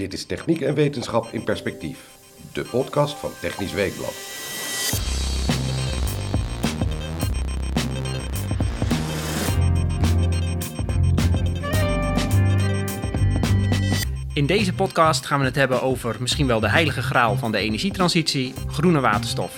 [0.00, 1.98] Dit is Techniek en Wetenschap in Perspectief,
[2.52, 4.14] de podcast van Technisch Weekblad.
[14.34, 17.58] In deze podcast gaan we het hebben over misschien wel de heilige graal van de
[17.58, 19.56] energietransitie, groene waterstof.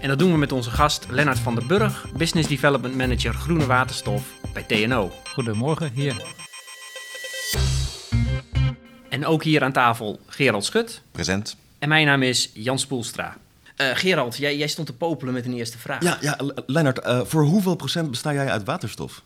[0.00, 3.66] En dat doen we met onze gast Lennart van der Burg, Business Development Manager Groene
[3.66, 4.22] Waterstof
[4.52, 5.12] bij TNO.
[5.24, 6.50] Goedemorgen hier.
[9.22, 11.02] En ook hier aan tafel Gerald Schut.
[11.10, 11.56] Present.
[11.78, 13.36] En mijn naam is Jan Spoelstra.
[13.76, 16.02] Uh, Gerald, jij, jij, stond te popelen met een eerste vraag.
[16.02, 19.22] Ja, ja Lennart, uh, voor hoeveel procent besta jij uit waterstof?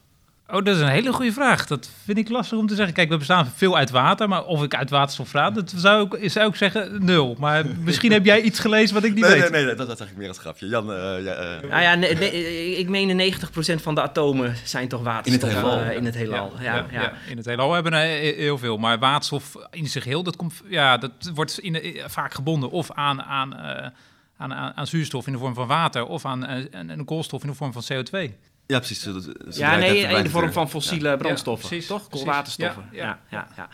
[0.49, 1.67] Oh, dat is een hele goede vraag.
[1.67, 2.95] Dat vind ik lastig om te zeggen.
[2.95, 6.31] Kijk, we bestaan veel uit water, maar of ik uit waterstof praat, dat zou ik,
[6.31, 7.37] zou ik zeggen nul.
[7.39, 9.51] Maar misschien heb jij iets gelezen wat ik niet nee, weet.
[9.51, 10.69] Nee, nee, dat, dat zeg ik meer als grapje.
[10.69, 11.71] Jan, uh, ja, uh...
[11.71, 15.65] Nou ja, nee, nee, ik meen 90% van de atomen zijn toch waterstof in het
[15.65, 15.81] heelal.
[15.81, 16.53] Uh, in het heelal.
[16.61, 17.99] Ja, ja, ja, in het heelal hebben we
[18.37, 18.77] heel veel.
[18.77, 23.23] Maar waterstof in zich heel, dat, komt, ja, dat wordt in, vaak gebonden of aan,
[23.23, 23.93] aan, aan,
[24.37, 27.73] aan, aan, zuurstof in de vorm van water of aan een koolstof in de vorm
[27.73, 28.33] van CO2.
[28.67, 29.09] Ja, precies.
[29.51, 31.17] ja, nee, in de vorm van fossiele ja.
[31.17, 32.09] brandstoffen, ja, precies, toch?
[32.09, 32.89] Koolwaterstoffen.
[32.93, 33.49] Ja, ja, ja.
[33.57, 33.69] ja,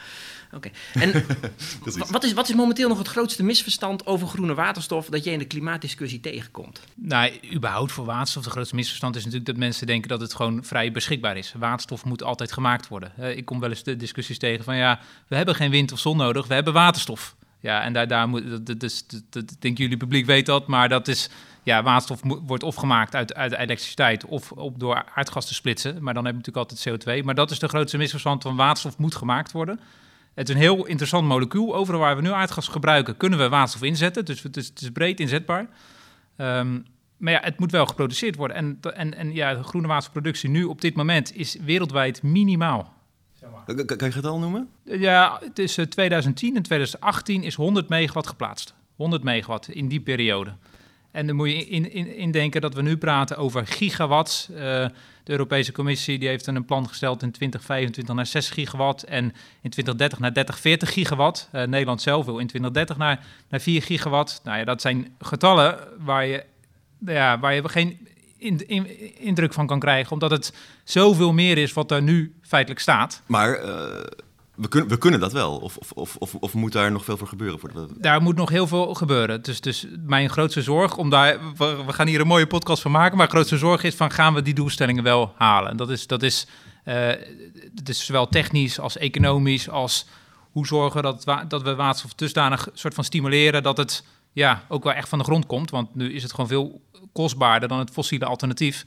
[0.53, 0.71] Oké.
[0.93, 1.03] Okay.
[1.03, 1.25] En
[2.11, 5.39] wat, is, wat is momenteel nog het grootste misverstand over groene waterstof dat je in
[5.39, 6.81] de klimaatdiscussie tegenkomt?
[6.95, 10.65] Nou, überhaupt voor waterstof, de grootste misverstand is natuurlijk dat mensen denken dat het gewoon
[10.65, 11.55] vrij beschikbaar is.
[11.59, 13.37] Waterstof moet altijd gemaakt worden.
[13.37, 16.17] ik kom wel eens de discussies tegen van ja, we hebben geen wind of zon
[16.17, 17.37] nodig, we hebben waterstof.
[17.61, 20.89] Ja, en daar, daar moet, dat, dat, dat, dat, denk jullie publiek weet dat, maar
[20.89, 21.31] dat is
[21.63, 26.03] ja, waterstof wordt of gemaakt uit, uit elektriciteit of op, door aardgas te splitsen.
[26.03, 27.25] Maar dan heb je natuurlijk altijd CO2.
[27.25, 29.81] Maar dat is de grootste misverstand van waterstof moet gemaakt worden.
[30.35, 31.75] Het is een heel interessant molecuul.
[31.75, 34.25] Overal waar we nu aardgas gebruiken, kunnen we waterstof inzetten.
[34.25, 35.67] Dus het is, het is breed inzetbaar.
[36.37, 36.85] Um,
[37.17, 38.57] maar ja, het moet wel geproduceerd worden.
[38.57, 42.93] En, en, en ja, de groene waterstofproductie nu op dit moment is wereldwijd minimaal.
[43.65, 44.69] Kan je het al noemen?
[44.85, 48.75] Ja, het is 2010 en 2018 is 100 megawatt geplaatst.
[48.97, 50.55] 100 megawatt in die periode.
[51.13, 54.49] En dan moet je in, in, indenken dat we nu praten over gigawatts.
[54.51, 54.57] Uh,
[55.25, 59.25] de Europese Commissie die heeft een plan gesteld in 2025 naar 6 gigawatt en
[59.61, 61.49] in 2030 naar 30, 40 gigawatt.
[61.53, 64.41] Uh, Nederland zelf wil in 2030 naar, naar 4 gigawatt.
[64.45, 66.45] Nou ja, dat zijn getallen waar je,
[67.07, 68.09] ja, waar je geen
[68.39, 72.81] in, in, indruk van kan krijgen, omdat het zoveel meer is wat er nu feitelijk
[72.81, 73.23] staat.
[73.27, 73.65] Maar...
[73.65, 74.01] Uh
[74.55, 75.59] we, kunnen, we kunnen dat wel?
[75.59, 77.89] Of, of, of, of, moet daar nog veel voor gebeuren?
[77.99, 79.43] Daar moet nog heel veel gebeuren.
[79.43, 83.17] Dus, dus mijn grootste zorg, om daar, we, gaan hier een mooie podcast van maken,
[83.17, 85.71] maar grootste zorg is van gaan we die doelstellingen wel halen?
[85.71, 86.47] En dat is, dat is,
[86.85, 87.09] uh,
[87.85, 90.07] is zowel technisch als economisch als
[90.51, 94.85] hoe zorgen we dat, dat we waterstof dusdanig soort van stimuleren dat het ja, ook
[94.85, 95.71] wel echt van de grond komt.
[95.71, 96.81] Want nu is het gewoon veel
[97.13, 98.85] kostbaarder dan het fossiele alternatief.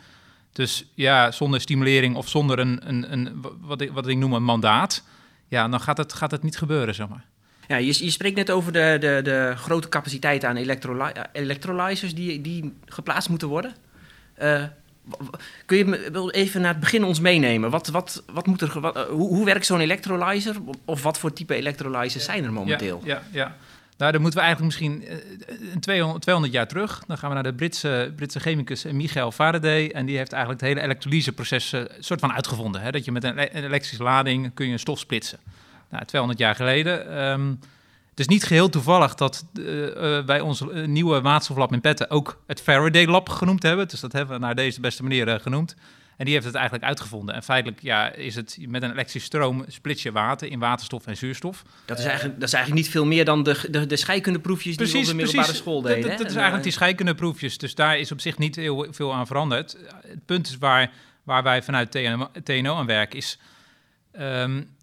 [0.51, 4.43] Dus ja, zonder stimulering of zonder een, een, een wat, ik, wat ik noem een
[4.43, 5.03] mandaat
[5.47, 7.25] ja, dan gaat het, gaat het niet gebeuren, zeg maar.
[7.67, 10.55] Ja, je, je spreekt net over de, de, de grote capaciteit aan
[11.31, 13.75] electrolyzers die, die geplaatst moeten worden.
[14.41, 14.63] Uh,
[15.65, 17.69] kun je even naar het begin ons meenemen?
[17.69, 20.55] Wat, wat, wat moet er, wat, hoe, hoe werkt zo'n electrolyzer?
[20.85, 23.01] Of wat voor type electrolyzers zijn er momenteel?
[23.03, 23.55] Ja, ja, ja.
[23.97, 25.03] Nou, dan moeten we eigenlijk misschien
[25.71, 27.03] uh, 200, 200, jaar terug.
[27.07, 29.89] Dan gaan we naar de Britse, Britse chemicus Michael Faraday.
[29.89, 32.81] En die heeft eigenlijk het hele elektrolyseproces uh, soort van uitgevonden.
[32.81, 32.91] Hè?
[32.91, 35.39] Dat je met een, een, elektrische lading kun je een stof splitsen.
[35.89, 37.23] Nou, 200 jaar geleden.
[37.23, 37.59] Um,
[38.09, 39.65] het is niet geheel toevallig dat uh,
[40.25, 43.87] wij ons nieuwe waterstoflab in Petten ook het Faraday Lab genoemd hebben.
[43.87, 45.75] Dus dat hebben we naar deze beste manier genoemd.
[46.17, 47.35] En die heeft het eigenlijk uitgevonden.
[47.35, 51.17] En feitelijk ja, is het met een elektrische stroom splits je water in waterstof en
[51.17, 51.63] zuurstof.
[51.85, 54.91] Dat is eigenlijk, dat is eigenlijk niet veel meer dan de, de, de scheikundeproefjes die
[54.91, 56.09] we op de middelbare school deden.
[56.09, 57.57] Dat, dat, is eigenlijk die scheikundeproefjes.
[57.57, 59.77] Dus daar is op zich niet heel veel aan veranderd.
[60.07, 60.91] Het punt is waar,
[61.23, 63.39] waar wij vanuit TNO, TNO aan werken is...
[64.19, 64.73] Um,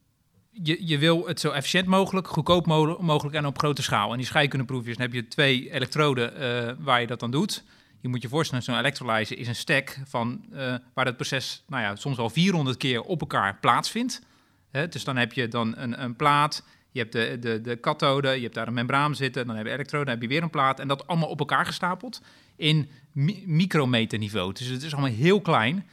[0.63, 2.67] je, je wil het zo efficiënt mogelijk, goedkoop
[3.01, 4.11] mogelijk en op grote schaal.
[4.11, 7.65] En die scheikundeproefjes, dan heb je twee elektroden uh, waar je dat dan doet.
[8.03, 11.83] Je moet je voorstellen, zo'n electrolyzer is een stack van, uh, waar het proces nou
[11.83, 14.23] ja, soms al 400 keer op elkaar plaatsvindt.
[14.71, 18.29] Hè, dus dan heb je dan een, een plaat, je hebt de, de, de kathode,
[18.29, 20.51] je hebt daar een membraan zitten, dan heb je elektroden, dan heb je weer een
[20.51, 22.23] plaat en dat allemaal op elkaar gestapeld
[22.57, 24.53] in mi micrometerniveau.
[24.53, 25.87] Dus het is allemaal heel klein.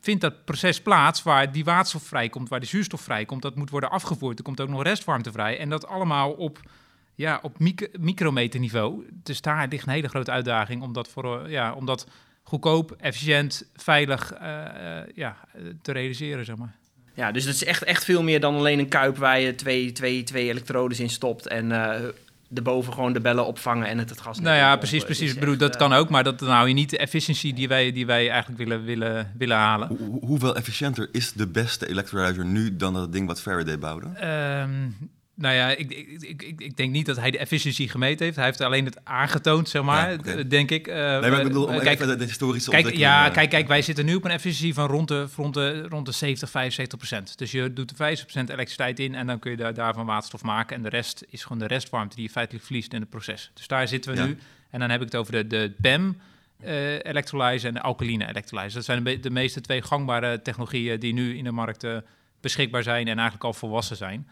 [0.00, 3.90] Vindt dat proces plaats waar die waterstof vrijkomt, waar die zuurstof vrijkomt, dat moet worden
[3.90, 4.38] afgevoerd.
[4.38, 6.60] Er komt ook nog restwarmte vrij en dat allemaal op
[7.18, 7.56] ja, op
[7.98, 9.06] micrometerniveau.
[9.22, 12.06] Dus daar ligt een hele grote uitdaging om dat, voor, ja, om dat
[12.42, 14.48] goedkoop, efficiënt, veilig uh,
[15.14, 15.36] ja,
[15.82, 16.76] te realiseren, zeg maar.
[17.14, 19.92] Ja, dus het is echt, echt veel meer dan alleen een kuip waar je twee,
[19.92, 21.94] twee, twee elektrodes in stopt en uh,
[22.54, 24.40] erboven gewoon de bellen opvangen en het het gas.
[24.40, 25.32] Nou ja, precies, precies.
[25.32, 27.92] Ik bedoel, dat kan ook, maar dat, dan hou je niet de efficiëntie die wij,
[27.92, 29.96] die wij eigenlijk willen, willen, willen halen.
[30.20, 34.06] hoeveel efficiënter is de beste electrolyzer nu dan dat ding wat Faraday bouwde?
[34.62, 34.96] Um,
[35.40, 38.36] Nou ja, ik, ik, ik, ik- denk niet dat hij de efficiëntie gemeten heeft.
[38.36, 40.86] Hij heeft alleen het aangetoond, zeg maar, Ja, denk ik.
[40.86, 43.32] Eh, Nee, maar ik bedoel, om eh, kijk, even de, de historische Kijk, ja, eh,
[43.32, 46.12] kijk, kijk, wij zitten nu op een efficiëntie van rond de, rond de, rond de
[46.12, 47.38] 70, 75 procent.
[47.38, 50.42] Dus je doet er 50 procent elektriciteit in en dan kun je daar, daarvan waterstof
[50.42, 50.76] maken.
[50.76, 53.50] En de rest is gewoon de restwarmte die je feitelijk verliest in het proces.
[53.54, 54.26] Dus daar zitten we Ja.
[54.26, 54.38] nu.
[54.70, 56.20] En dan heb ik het over de, de PEM
[56.60, 58.74] eh elektrolyse en de alkaline elektrolyse.
[58.74, 61.86] Dat zijn de, de meeste twee gangbare technologieën die nu in de markt
[62.40, 64.28] beschikbaar zijn en eigenlijk al volwassen zijn.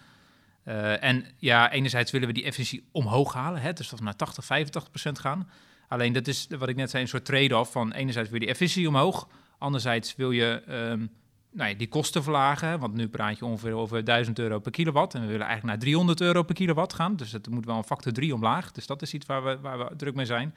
[0.66, 4.16] Eh, en ja, enerzijds willen we die efficiëntie omhoog halen, hè, dus dat we naar
[4.16, 5.48] 80, 85 procent gaan.
[5.88, 8.54] Alleen dat is wat ik net zei, een soort trade-off van enerzijds wil je die
[8.54, 9.28] efficiëntie omhoog,
[9.58, 11.06] anderzijds wil je ehm,
[11.52, 15.14] nou ja, die kosten verlagen, want nu praat je ongeveer over 1000 euro per kilowatt
[15.14, 17.84] en we willen eigenlijk naar 300 euro per kilowatt gaan, dus dat moet wel een
[17.84, 18.72] factor 3 omlaag.
[18.72, 20.54] Dus dat is iets waar we, waar we druk mee zijn.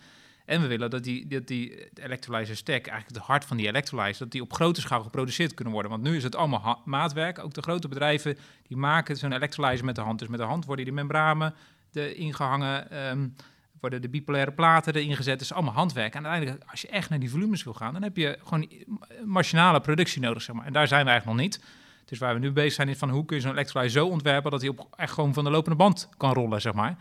[0.49, 4.19] En we willen dat die, dat die electrolyzer stack, eigenlijk het hart van die electrolyzer,
[4.19, 5.91] dat die op grote schaal geproduceerd kunnen worden.
[5.91, 7.39] Want nu is het allemaal maatwerk.
[7.39, 8.37] Ook de grote bedrijven
[8.67, 10.19] die maken zo'n electrolyzer met de hand.
[10.19, 11.53] Dus met de hand worden die membranen
[11.91, 13.27] de ingehangen, ehm,
[13.79, 15.41] worden de bipolaire platen erin gezet.
[15.41, 16.15] Is allemaal handwerk.
[16.15, 18.69] En uiteindelijk, als je echt naar die volumes wil gaan, dan heb je gewoon
[19.25, 20.65] machinale productie nodig, zeg maar.
[20.65, 21.63] En daar zijn we eigenlijk nog niet.
[22.05, 24.51] Dus waar we nu bezig zijn is van hoe kun je zo'n electrolyzer zo ontwerpen
[24.51, 26.97] dat hij op echt gewoon van de lopende band kan rollen, zeg maar.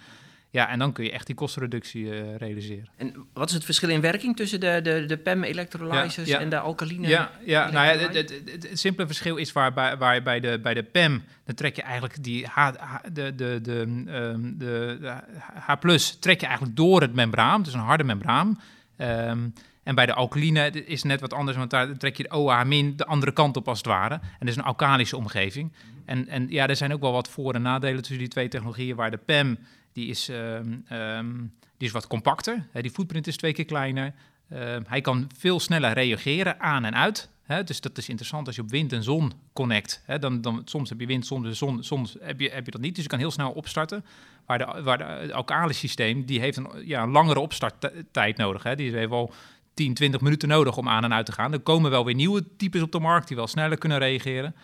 [0.50, 2.88] Ja, en dan kun je echt die kostenreductie eh, realiseren.
[2.96, 6.40] En wat is het verschil in werking tussen de, de, de PEM electrolyzers Ja, ja.
[6.40, 7.08] en de alkaline?
[7.08, 10.40] Ja, ja nou ja, het, het, het, het simpele verschil is waar, bij, waar bij,
[10.40, 12.70] de, bij de PEM, dan trek je eigenlijk die H,
[13.12, 15.14] de, de, de, ehm, de, de
[15.54, 15.74] H+,
[16.20, 18.60] trek je eigenlijk door het membraan, dus een harde membraan.
[18.96, 19.48] Ehm,
[19.82, 22.64] en bij de alkaline is het net wat anders, want daar trek je de OH
[22.96, 24.14] de andere kant op als het ware.
[24.14, 25.72] En dat is een alkalische omgeving.
[26.04, 28.96] En, en ja, er zijn ook wel wat voor- en nadelen tussen die twee technologieën,
[28.96, 29.58] waar de PEM,
[29.92, 31.36] die is, ehm, ehm,
[31.76, 32.66] die is wat compacter.
[32.72, 34.14] Hè, die footprint is twee keer kleiner.
[34.48, 37.30] Ehm, hij kan veel sneller reageren aan en uit.
[37.42, 40.02] Hè, dus dat is interessant als je op wind en zon connect.
[40.04, 42.80] Hè, dan, dan, soms heb je wind, soms zon, soms heb je, heb je dat
[42.80, 42.94] niet.
[42.94, 44.04] Dus je kan heel snel opstarten.
[44.46, 48.62] Waar, de, waar de, het alkalisch systeem, die heeft een, ja, een langere opstarttijd nodig.
[48.62, 48.74] Hè.
[48.74, 49.32] Die heeft wel
[49.74, 51.52] 10, 20 minuten nodig om aan en uit te gaan.
[51.52, 54.54] Er komen wel weer nieuwe types op de markt die wel sneller kunnen reageren.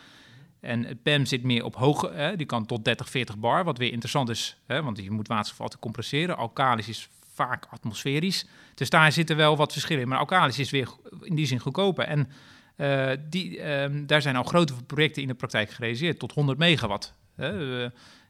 [0.65, 3.79] En het PEM zit meer op hoge, hè, die kan tot 30, 40 bar, wat
[3.79, 6.37] weer interessant is, hè, want je moet waterstof altijd compresseren.
[6.37, 8.47] Alkalisch is vaak atmosferisch.
[8.75, 10.09] Dus daar zitten wel wat verschillen in.
[10.09, 10.89] Maar alkalisch is weer
[11.21, 12.05] in die zin goedkoper.
[12.05, 12.31] En
[12.77, 17.15] eh, die, ehm, daar zijn al grote projecten in de praktijk gerealiseerd, tot 100 megawatt.
[17.37, 17.83] Eh,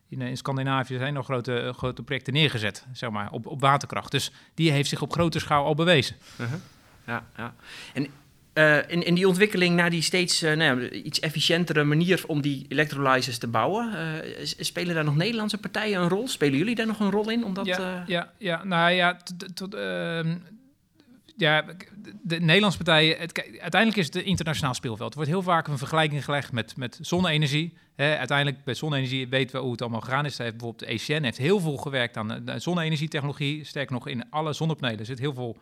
[0.09, 4.11] in, in Scandinavië zijn nog grote, grote projecten neergezet, zeg maar, op, op waterkracht.
[4.11, 6.17] Dus die heeft zich op grote schaal al bewezen.
[7.07, 7.55] Ja, ja.
[7.93, 8.07] En
[8.55, 12.41] eh, in, in die ontwikkeling naar die steeds eh, nou ja, iets efficiëntere manier om
[12.41, 16.29] die electrolyzers te bouwen, eh, spelen daar nog Nederlandse partijen een rol?
[16.29, 17.45] Spelen jullie daar nog een rol in?
[17.45, 19.19] Omdat, ja, ja, ja, nou ja,
[19.55, 20.37] tot, ehm,
[21.37, 25.11] ja, de, de Nederlandse partijen, het, uiteindelijk is het een internationaal speelveld.
[25.11, 27.77] Er wordt heel vaak een vergelijking gelegd met, met zonne-energie.
[27.97, 30.39] Uiteindelijk bij zonne-energie weten we hoe het allemaal gegaan is.
[30.39, 33.65] Heeft bijvoorbeeld de ECN heeft heel veel gewerkt aan zonne-energietechnologie.
[33.65, 35.57] Sterker nog, in alle zonnepanelen zit heel veel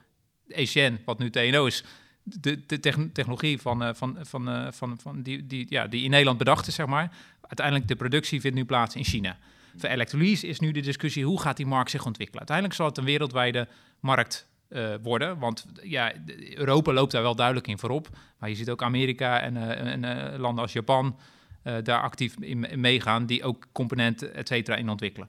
[0.48, 1.84] ECN, wat nu TNO is,
[2.22, 6.04] de, de techn- technologie van, eh, van, van, eh, van, van die, die, ja, die
[6.04, 7.12] in Nederland bedacht is, zeg maar.
[7.40, 9.38] Uiteindelijk de productie vindt nu plaats in China.
[9.76, 12.38] Voor elektrolyse is nu de discussie, hoe gaat die markt zich ontwikkelen?
[12.38, 13.68] Uiteindelijk zal het een wereldwijde
[14.00, 16.12] markt eh, worden, want ja,
[16.54, 18.08] Europa loopt daar wel duidelijk in voorop.
[18.38, 21.16] Maar je ziet ook Amerika en, eh, en eh, landen als Japan
[21.62, 25.28] eh, daar actief in, in meegaan, die ook componenten, et cetera, in ontwikkelen.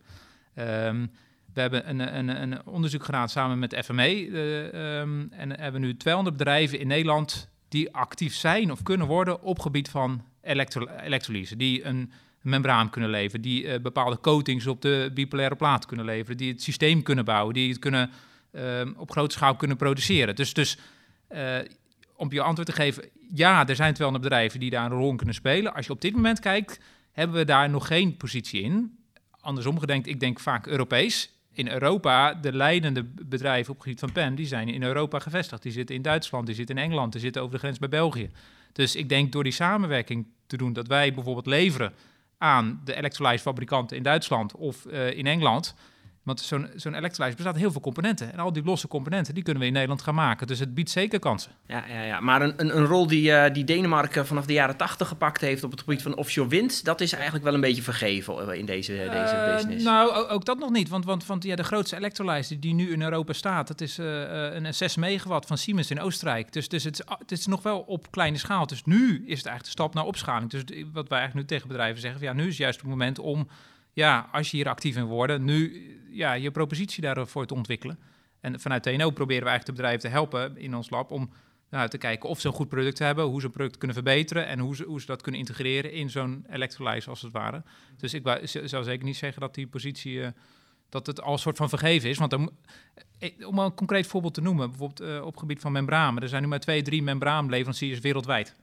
[0.53, 1.05] Ehm,
[1.53, 4.29] we hebben een, een, een onderzoek gedaan samen met FME.
[4.31, 9.41] eh, ehm, en hebben nu 200 bedrijven in Nederland die actief zijn of kunnen worden
[9.41, 11.55] op gebied van elektro elektrolyse.
[11.55, 16.37] Die een membraan kunnen leveren, die eh, bepaalde coatings op de bipolaire plaat kunnen leveren,
[16.37, 18.09] die het systeem kunnen bouwen, die het kunnen,
[18.51, 20.35] ehm, op grote schaal kunnen produceren.
[20.35, 20.77] Dus, dus
[21.27, 21.57] eh,
[22.15, 25.17] om je antwoord te geven, ja, er zijn 200 bedrijven die daar een rol in
[25.17, 25.73] kunnen spelen.
[25.73, 26.79] Als je op dit moment kijkt,
[27.11, 28.97] hebben we daar nog geen positie in.
[29.39, 31.31] Andersom gedenkt, ik denk vaak Europees.
[31.53, 35.61] In Europa, de leidende bedrijven op het gebied van PEM, die zijn in Europa gevestigd.
[35.61, 38.29] Die zitten in Duitsland, die zitten in Engeland, die zitten over de grens bij België.
[38.71, 41.93] Dus ik denk door die samenwerking te doen, dat wij bijvoorbeeld leveren
[42.37, 45.75] aan de elektrolysefabrikanten in Duitsland of eh, in Engeland.
[46.23, 48.33] Want zo'n zo'n elektrolyse bestaat heel veel componenten.
[48.33, 50.47] En al die losse componenten, die kunnen we in Nederland gaan maken.
[50.47, 51.51] Dus het biedt zeker kansen.
[51.67, 52.19] Ja, ja, ja.
[52.19, 55.63] maar een, een, een rol die, eh, die Denemarken vanaf de jaren 80 gepakt heeft
[55.63, 58.65] op het gebied van offshore wind, dat is eigenlijk wel een beetje vergeven eh, in
[58.65, 59.83] deze, deze Eh, business.
[59.83, 60.89] Nou, ook dat nog niet.
[60.89, 64.73] Want, want, want ja, de grootste elektrolyse die nu in Europa staat, dat is een
[64.73, 66.53] 6 megawatt van Siemens in Oostenrijk.
[66.53, 68.67] Dus, dus het, is, het is nog wel op kleine schaal.
[68.67, 70.49] Dus nu is het eigenlijk de stap naar opschaling.
[70.49, 70.63] Dus
[70.93, 73.47] wat wij eigenlijk nu tegen bedrijven zeggen, ja, nu is juist het moment om,
[73.93, 77.99] ja, als je hier actief in wordt, nu ja, je propositie daarvoor te ontwikkelen.
[78.39, 81.29] En vanuit TNO proberen we eigenlijk de bedrijven te helpen in ons lab om
[81.69, 84.47] Nou, te kijken of ze een goed product hebben, hoe ze een product kunnen verbeteren
[84.47, 87.63] en hoe ze, hoe ze dat kunnen integreren in zo'n electrolyzer als het ware.
[87.97, 88.27] Dus ik
[88.63, 90.31] zou zeker niet zeggen dat die positie, eh,
[90.89, 92.17] dat het al een soort van vergeven is.
[92.17, 92.51] Want dan, mo-
[93.19, 96.23] eh, om een concreet voorbeeld te noemen, bijvoorbeeld eh, op het gebied van membranen.
[96.23, 98.55] Er zijn nu maar twee, drie membraanleveranciers wereldwijd.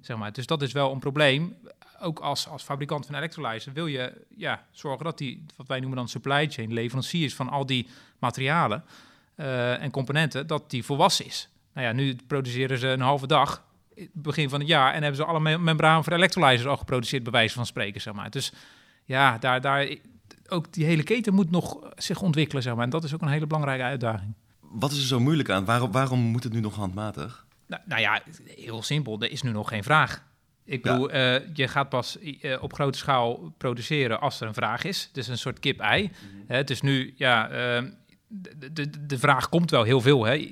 [0.00, 0.32] Zeg maar.
[0.32, 1.56] Dus dat is wel een probleem.
[2.00, 5.98] Ook als, als fabrikant van electrolyzer wil je ja, zorgen dat die, wat wij noemen
[5.98, 7.88] dan supply chain, leveranciers van al die
[8.18, 8.84] materialen
[9.34, 11.48] eh, en componenten, dat die volwassen is.
[11.72, 13.64] Nou ja, nu produceren ze een halve dag,
[14.12, 17.32] begin van het jaar, en hebben ze alle mem- membranen voor electrolyzers al geproduceerd, bij
[17.32, 18.30] wijze van spreken, zeg maar.
[18.30, 18.52] Dus
[19.04, 19.88] ja, daar, daar,
[20.48, 22.84] ook die hele keten moet nog zich ontwikkelen, zeg maar.
[22.84, 24.34] En dat is ook een hele belangrijke uitdaging.
[24.60, 25.64] Wat is er zo moeilijk aan?
[25.64, 27.46] Waarom, waarom moet het nu nog handmatig?
[27.66, 29.20] Nou, nou ja, heel simpel.
[29.20, 30.24] Er is nu nog geen vraag.
[30.66, 30.92] Ik Ja.
[30.92, 35.08] bedoel, eh, je gaat pas eh, op grote schaal produceren als er een vraag is.
[35.12, 36.10] Dus een soort kip-ei.
[36.46, 37.82] Hè, Het is nu, ja, eh,
[38.28, 40.24] de, de, de vraag komt wel heel veel.
[40.24, 40.48] Hè?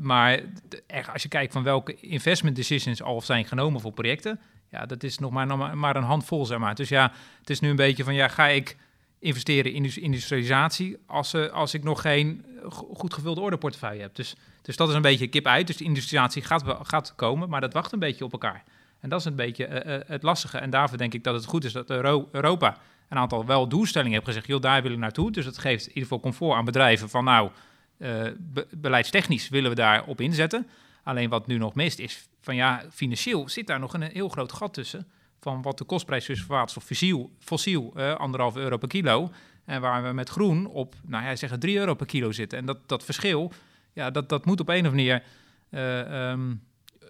[0.00, 0.40] Maar
[0.86, 5.02] echt, als je kijkt van welke investment decisions al zijn genomen voor projecten, ja, dat
[5.02, 6.74] is nog maar, nog maar, een handvol, zeg maar.
[6.74, 8.76] Dus ja, het is nu een beetje van, ja, ga ik
[9.18, 14.14] investeren in indus- industrialisatie als, eh, als ik nog geen go- goed gevulde orderportefeuille heb.
[14.14, 15.66] Dus, dus dat is een beetje kip uit.
[15.66, 18.64] Dus de industrialisatie gaat, gaat komen, maar dat wacht een beetje op elkaar.
[19.06, 20.58] En dat is een beetje eh, eh, het lastige.
[20.58, 22.76] En daarvoor denk ik dat het goed is dat Euro- Europa
[23.08, 24.46] een aantal wel doelstellingen heeft gezegd.
[24.46, 25.30] Joh, daar willen we naartoe.
[25.30, 27.50] Dus dat geeft in ieder geval comfort aan bedrijven van nou,
[27.98, 30.66] eh, be- beleidstechnisch willen we daar op inzetten.
[31.02, 34.52] Alleen wat nu nog mist is van ja, financieel zit daar nog een heel groot
[34.52, 35.06] gat tussen.
[35.40, 39.30] Van wat de kostprijs is voor waterstof fossiel, fossiel eh, anderhalve euro per kilo.
[39.64, 42.58] En waar we met groen op, nou ja, zeggen 3 euro per kilo zitten.
[42.58, 43.52] En dat, dat verschil,
[43.92, 45.22] ja, dat, dat moet op een of andere manier.
[45.70, 46.54] eh, ehm,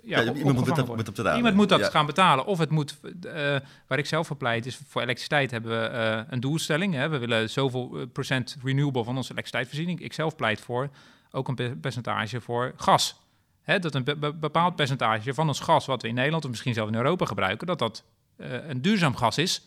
[0.04, 0.96] ja, Ja, op- iemand moet dat, worden.
[0.96, 1.36] moet op betalen.
[1.36, 1.90] Iemand moet dat Ja.
[1.90, 2.44] gaan betalen.
[2.46, 6.20] Of het moet, eh, waar ik zelf voor pleit, is voor elektriciteit hebben we eh,
[6.28, 6.94] een doelstelling.
[6.94, 7.08] Hè.
[7.08, 10.00] We willen zoveel eh, procent renewable van onze elektriciteitsvoorziening.
[10.00, 10.88] Ik zelf pleit voor
[11.30, 13.20] ook een pe- percentage voor gas.
[13.62, 16.50] Hè, dat een be- be- bepaald percentage van ons gas, wat we in Nederland of
[16.50, 18.04] misschien zelfs in Europa gebruiken, dat dat
[18.36, 19.66] een duurzaam gas is.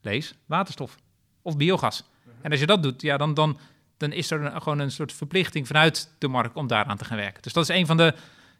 [0.00, 0.96] Lees waterstof
[1.42, 2.04] of biogas.
[2.42, 3.58] En als je dat doet, ja, dan, dan,
[3.96, 7.16] dan is er een- gewoon een soort verplichting vanuit de markt om daaraan te gaan
[7.16, 7.42] werken.
[7.42, 8.14] Dus dat is een van de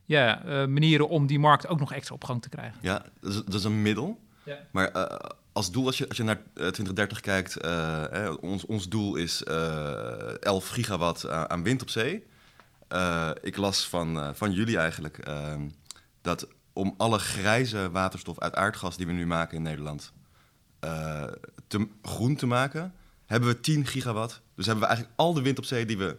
[0.08, 2.78] ja, eh, manieren om die markt ook nog extra op gang te krijgen.
[2.80, 4.20] Ja, dat is, dat is een middel.
[4.44, 4.58] Ja.
[4.70, 8.66] Maar eh, als doel, als je, als je naar eh, 2030 kijkt, eh, eh, ons,
[8.66, 12.26] ons doel is eh 11 gigawatt aan, wind op zee.
[13.42, 15.68] Ik las van, van jullie eigenlijk ehm,
[16.22, 20.12] dat om alle grijze waterstof uit aardgas die we nu maken in Nederland
[21.66, 22.94] te, groen te maken,
[23.26, 24.40] hebben we 10 gigawatt.
[24.54, 26.16] Dus hebben we eigenlijk al de wind op zee die we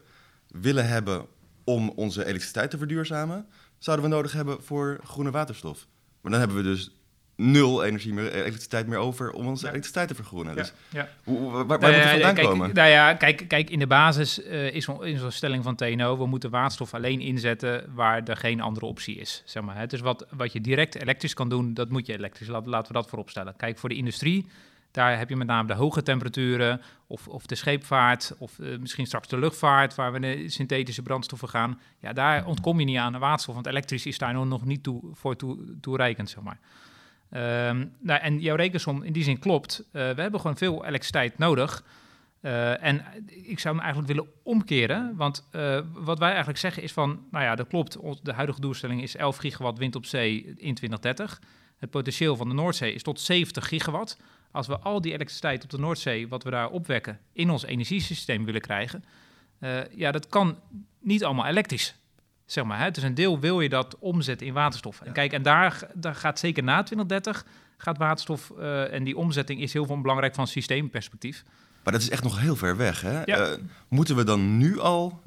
[0.47, 1.25] willen hebben
[1.63, 3.47] om onze elektriciteit te verduurzamen,
[3.79, 5.87] zouden we nodig hebben voor groene waterstof.
[6.21, 6.91] Maar dan hebben we dus
[7.35, 9.69] nul energie meer, elektriciteit meer over om onze Ja.
[9.69, 10.55] elektriciteit te vergroenen.
[10.55, 11.09] Dus ja.
[11.23, 12.73] hoe, waar, waar Nou moet het vandaan kijk, komen?
[12.73, 16.17] Nou ja, kijk, kijk in de basis eh, is on- is onze stelling van TNO...
[16.17, 19.41] we moeten waterstof alleen inzetten waar er geen andere optie is.
[19.45, 19.87] Zeg maar, hè.
[19.87, 22.47] Dus wat, wat je direct elektrisch kan doen, dat moet je elektrisch.
[22.47, 23.55] Laat, laten we dat voorop stellen.
[23.57, 24.47] Kijk, voor de industrie,
[24.99, 26.81] daar heb je met name de hoge temperaturen...
[27.07, 29.95] of, of de scheepvaart, of eh, misschien straks de luchtvaart...
[29.95, 31.79] waar we naar synthetische brandstoffen gaan.
[31.99, 33.53] Ja, daar ontkom je niet aan de waterstof...
[33.53, 36.59] want elektrisch is daar nog niet toe, voor toe, toereikend, zeg maar.
[37.29, 39.79] Ehm, nou, en jouw rekensom in die zin klopt.
[39.79, 41.83] Eh, we hebben gewoon veel elektriciteit nodig.
[42.41, 45.15] Eh, en ik zou hem eigenlijk willen omkeren.
[45.15, 45.47] Want
[45.93, 47.25] wat wij eigenlijk zeggen is van...
[47.31, 47.97] Nou ja, dat klopt.
[48.23, 51.41] De huidige doelstelling is 11 gigawatt wind op zee in 2030.
[51.77, 54.17] Het potentieel van de Noordzee is tot 70 gigawatt.
[54.51, 56.27] Als we al die elektriciteit op de Noordzee...
[56.27, 59.03] wat we daar opwekken, in ons energiesysteem willen krijgen...
[59.59, 60.59] eh, ja, dat kan
[60.99, 61.95] niet allemaal elektrisch.
[62.45, 62.91] Zeg maar, hè?
[62.91, 65.01] Dus een deel wil je dat omzetten in waterstof.
[65.01, 67.45] En kijk, en daar, daar gaat zeker na 2030
[67.77, 71.43] gaat waterstof eh, en die omzetting is heel veel belangrijk van systeemperspectief.
[71.83, 73.01] Maar dat is echt nog heel ver weg.
[73.01, 73.23] Hè?
[73.23, 73.37] Ja.
[73.37, 75.21] Eh, moeten we dan nu al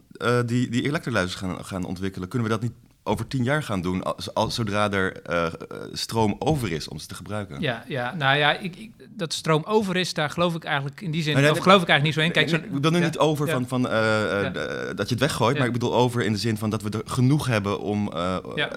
[0.46, 2.28] die, die elektrolyzers gaan, gaan ontwikkelen?
[2.28, 5.52] Kunnen we dat niet over tien jaar gaan doen, als, als, zodra er eh, eh,
[5.92, 7.60] stroom over is om ze te gebruiken?
[7.60, 11.10] Ja, ja nou ja, ik, ik, dat stroom over is, daar geloof ik eigenlijk in
[11.10, 12.32] die zin, nee, of nee, geloof ik eigenlijk niet zo in.
[12.32, 13.52] Kijk, zo, ik bedoel nu ja, niet over ja.
[13.52, 14.50] van, van, eh, Ja.
[14.94, 17.02] dat je het weggooit, maar ik bedoel over in de zin van dat we er
[17.04, 18.10] genoeg hebben om...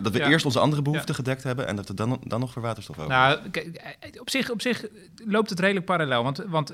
[0.02, 2.62] Dat we eerst onze andere behoeften gedekt hebben en dat we dan, dan nog voor
[2.62, 3.82] waterstof over Nou, kijk,
[4.20, 4.86] op zich, op zich
[5.26, 6.24] loopt het redelijk parallel.
[6.24, 6.70] Want, want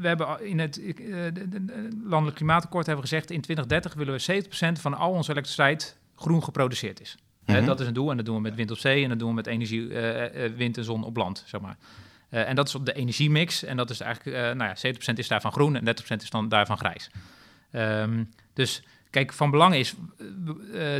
[0.00, 3.30] we hebben in het de- de- de landelijk klimaatakkoord hebben gezegd...
[3.30, 4.42] in 2030 willen we
[4.76, 7.16] 70% van al onze elektriciteit groen geproduceerd is.
[7.46, 7.64] Mhm.
[7.64, 9.02] dat is een doel en dat doen we met wind op zee...
[9.02, 11.76] en dat doen we met energie, eh, eh, wind en zon op land, zeg maar.
[12.28, 13.62] Eh, en dat is op de energiemix.
[13.64, 16.78] En dat is eigenlijk, nou ja, 70% is daarvan groen en 30% is dan daarvan
[16.78, 17.10] grijs.
[17.70, 19.94] Ehm, dus kijk, van belang is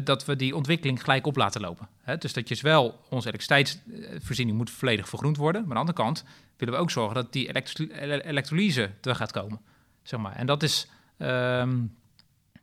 [0.05, 1.89] dat we die ontwikkeling gelijk op laten lopen.
[2.03, 2.19] Hè?
[2.19, 5.61] Dus dat je wel onze elektriciteitsvoorziening moet volledig vergroend worden.
[5.61, 6.25] Maar aan de andere kant
[6.57, 9.61] willen we ook zorgen dat die elektro- ele- elektrolyse er gaat komen.
[10.03, 10.37] Zeg maar.
[10.37, 10.89] En dat is.
[11.19, 11.79] ehm,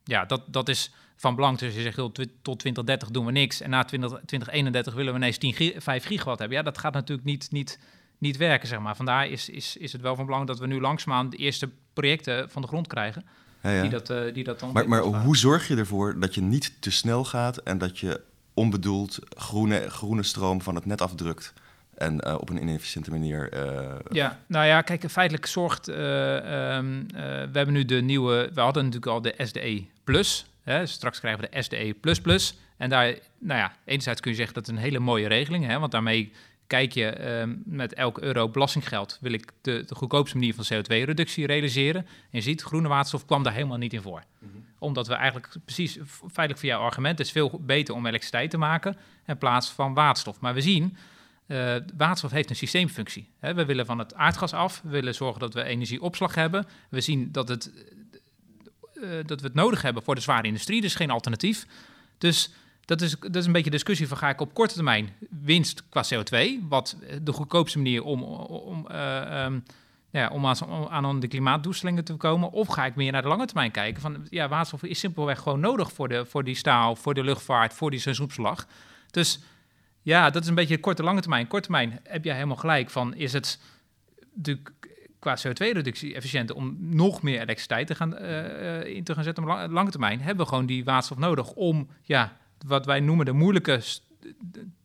[0.03, 1.57] ja, dat, dat is van belang.
[1.57, 5.19] Dus je zegt joh, tot 2030 doen we niks en na 20, 2031 willen we
[5.19, 6.57] ineens 10 gi- 5 gigawatt hebben.
[6.57, 7.79] Ja, dat gaat natuurlijk niet, niet,
[8.17, 8.95] niet werken, zeg maar.
[8.95, 12.49] Vandaar is, is, is het wel van belang dat we nu langzaamaan de eerste projecten
[12.49, 13.25] van de grond krijgen.
[13.63, 13.81] Ja, ja.
[13.81, 14.71] Die, dat, eh, die dat dan...
[14.73, 18.21] Maar, maar hoe zorg je ervoor dat je niet te snel gaat en dat je
[18.53, 21.53] onbedoeld groene, groene stroom van het net afdrukt
[21.93, 23.51] en eh, op een inefficiënte manier.
[23.51, 25.87] eh, Ja, nou ja, kijk, feitelijk zorgt.
[25.87, 28.49] eh, ehm, eh, we hebben nu de nieuwe.
[28.53, 30.45] We hadden natuurlijk al de SDE Plus.
[30.63, 32.51] Hè, straks krijgen we de SDE.
[32.77, 35.65] En daar, nou ja, enerzijds kun je zeggen dat is een hele mooie regeling.
[35.65, 36.31] Hè, want daarmee
[36.67, 39.17] kijk je ehm, met elk euro belastinggeld.
[39.21, 42.01] wil ik de, de goedkoopste manier van CO2-reductie realiseren.
[42.05, 44.23] En je ziet, groene waterstof kwam daar helemaal niet in voor.
[44.79, 48.57] Omdat we eigenlijk precies, feitelijk voor jouw argument, het is veel beter om elektriciteit te
[48.57, 50.39] maken in plaats van waterstof.
[50.39, 50.97] Maar we zien.
[51.47, 53.29] Eh, waterstof heeft een systeemfunctie.
[53.39, 54.81] Hè, we willen van het aardgas af.
[54.83, 56.65] We willen zorgen dat we energieopslag hebben.
[56.89, 57.71] We zien dat, het,
[59.03, 60.81] eh, dat we het nodig hebben voor de zware industrie.
[60.81, 61.65] Dus geen alternatief.
[62.17, 62.49] Dus
[62.85, 66.03] dat is, dat is een beetje discussie van ga ik op korte termijn winst qua
[66.13, 69.59] CO2, wat de goedkoopste manier om, om, eh, ehm,
[70.09, 73.45] ja, om aan, aan de klimaatdoelstellingen te komen, of ga ik meer naar de lange
[73.45, 77.13] termijn kijken van ja, waterstof is simpelweg gewoon nodig voor, de, voor die staal, voor
[77.13, 78.67] de luchtvaart, voor die seizoensopslag.
[79.11, 79.39] Dus
[80.01, 81.47] ja, dat is een beetje korte lange termijn.
[81.47, 83.59] Korte termijn heb jij helemaal gelijk van is het
[84.33, 84.61] de,
[85.23, 89.43] qua CO2-reductie efficiënter om nog meer elektriciteit te gaan, eh, eh, in te gaan zetten
[89.43, 93.31] lang- lange termijn, hebben we gewoon die waterstof nodig om ja, wat wij noemen de
[93.31, 93.81] moeilijke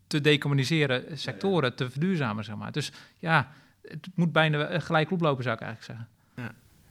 [0.07, 2.73] te decarboniseren sectoren te verduurzamen, zeg maar.
[2.73, 3.51] Dus ja,
[3.83, 6.09] het moet bijna gelijk oplopen, zou ik eigenlijk zeggen.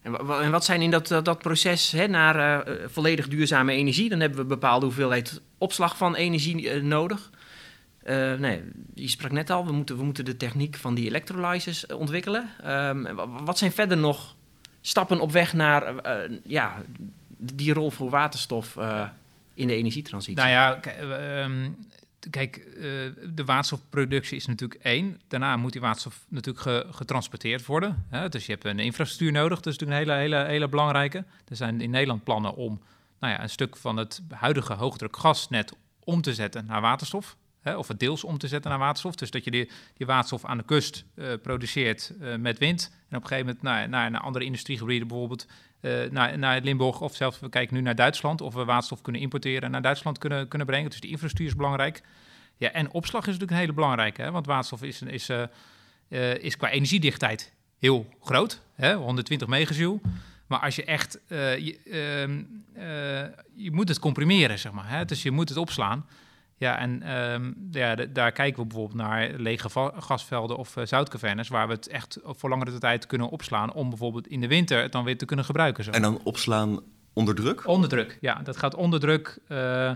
[0.02, 3.72] En, wa- wa- en wat zijn in dat, dat, proces hè, naar eh, volledig duurzame
[3.72, 4.10] energie?
[4.10, 7.30] Dan hebben we een bepaalde hoeveelheid opslag van energie nodig.
[8.08, 11.86] Eh, nee, je sprak net al, we moeten, we moeten de techniek van die electrolyzers
[11.86, 12.50] eh, ontwikkelen.
[12.64, 14.36] Ehm, wat zijn verder nog
[14.82, 16.82] stappen op weg naar eh, ja,
[17.38, 18.78] die rol voor waterstof
[19.54, 20.36] in de energietransitie?
[20.36, 21.70] Nou ja, eh, ehm,
[22.30, 22.68] kijk,
[23.34, 25.22] de waterstofproductie is natuurlijk één.
[25.28, 28.06] Daarna moet die waterstof natuurlijk ge- getransporteerd worden.
[28.10, 28.30] Hè?
[28.30, 29.60] Dus je hebt een infrastructuur nodig.
[29.62, 31.26] Dat is natuurlijk een hele, hele, hele belangrijke.
[31.48, 32.82] Er zijn in Nederland plannen om
[33.20, 35.74] nou ja, een stuk van het huidige hoogdruk gasnet
[36.04, 37.36] om te zetten naar waterstof.
[37.76, 39.16] Of het deels om te zetten naar waterstof.
[39.16, 42.92] Dus dat je die, die waterstof aan de kust eh, produceert eh, met wind.
[43.10, 45.48] En op een gegeven moment naar, naar, naar andere industriegebieden bijvoorbeeld
[45.80, 49.22] eh, naar, naar Limburg of zelfs we kijken nu naar Duitsland of we waterstof kunnen
[49.22, 50.90] importeren en naar Duitsland kunnen, kunnen brengen.
[50.90, 52.02] Dus die infrastructuur is belangrijk.
[52.58, 55.30] Ja, en opslag is natuurlijk een hele belangrijke, hè, want waterstof is, is,
[56.40, 60.00] is qua energiedichtheid heel groot, hè, 120 megajoule.
[60.48, 62.42] Maar als je echt, je, ehm,
[62.78, 63.24] eh,
[63.56, 64.90] je moet het comprimeren, zeg maar.
[64.90, 65.06] Hè?
[65.06, 66.06] Dus je moet het opslaan.
[66.60, 71.68] Ja, en ehm, ja, daar kijken we bijvoorbeeld naar lege gasvelden of uh, zoutcavernes, waar
[71.68, 75.04] we het echt voor langere tijd kunnen opslaan om bijvoorbeeld in de winter het dan
[75.04, 75.84] weer te kunnen gebruiken.
[75.84, 75.92] Zo.
[75.92, 76.80] En dan opslaan
[77.18, 77.68] onder druk?
[77.68, 78.42] Onder druk, ja.
[78.44, 79.96] Dat gaat onder druk, eh, eh,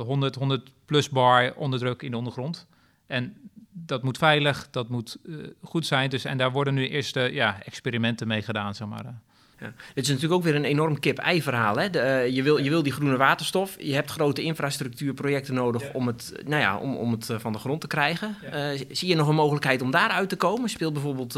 [0.00, 2.66] 100, 100 plus bar onder druk in de ondergrond.
[3.06, 3.36] En
[3.72, 6.10] dat moet veilig, dat moet eh, goed zijn.
[6.10, 9.20] Dus, en daar worden nu eerste ja, experimenten mee gedaan, zeg maar.
[9.60, 9.72] Ja.
[9.94, 11.76] Het is natuurlijk ook weer een enorm kip-ei verhaal.
[11.76, 11.90] Hè?
[11.90, 13.76] De, eh, je, wil, je wil die groene waterstof.
[13.78, 17.58] Je hebt grote infrastructuurprojecten nodig om, het, nou ja, om, om het eh, van de
[17.58, 18.36] grond te krijgen.
[18.52, 20.68] Eh, zie je nog een mogelijkheid om daaruit te komen?
[20.68, 21.34] Speelt bijvoorbeeld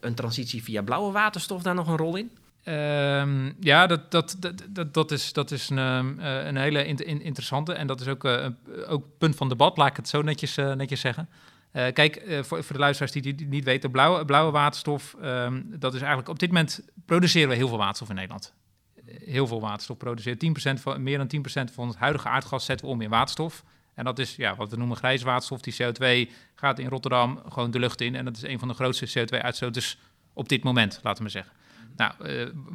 [0.00, 2.30] een transitie via blauwe waterstof daar nog een rol in?
[2.64, 6.86] Ehm, ja, dat, dat, dat, dat, dat is, dat is een, ehm, eh, een hele
[6.86, 8.56] in- in- interessante en dat is ook, een-
[8.88, 11.28] ook punt van debat, laat ik het zo netjes, netjes zeggen.
[11.76, 15.62] Eh, kijk, eh, voor, voor de luisteraars die het niet weten, blauwe, blauwe waterstof, ehm,
[15.66, 18.54] dat is eigenlijk op dit moment produceren we heel veel waterstof in Nederland.
[18.94, 20.38] Eh, Heel veel waterstof produceren.
[20.38, 23.64] 10% van, meer dan 10% van het huidige aardgas zetten we om in waterstof.
[23.94, 25.60] En dat is ja, wat we noemen grijze waterstof.
[25.60, 28.14] Die CO2 gaat in Rotterdam gewoon de lucht in.
[28.14, 29.98] En dat is een van de grootste CO2-uitstoters
[30.32, 31.52] op dit moment, laten we zeggen.
[31.96, 32.12] Nou,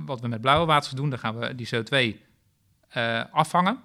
[0.06, 2.20] wat we met blauwe waterstof doen, dan gaan we die CO2
[2.88, 3.80] eh, afvangen.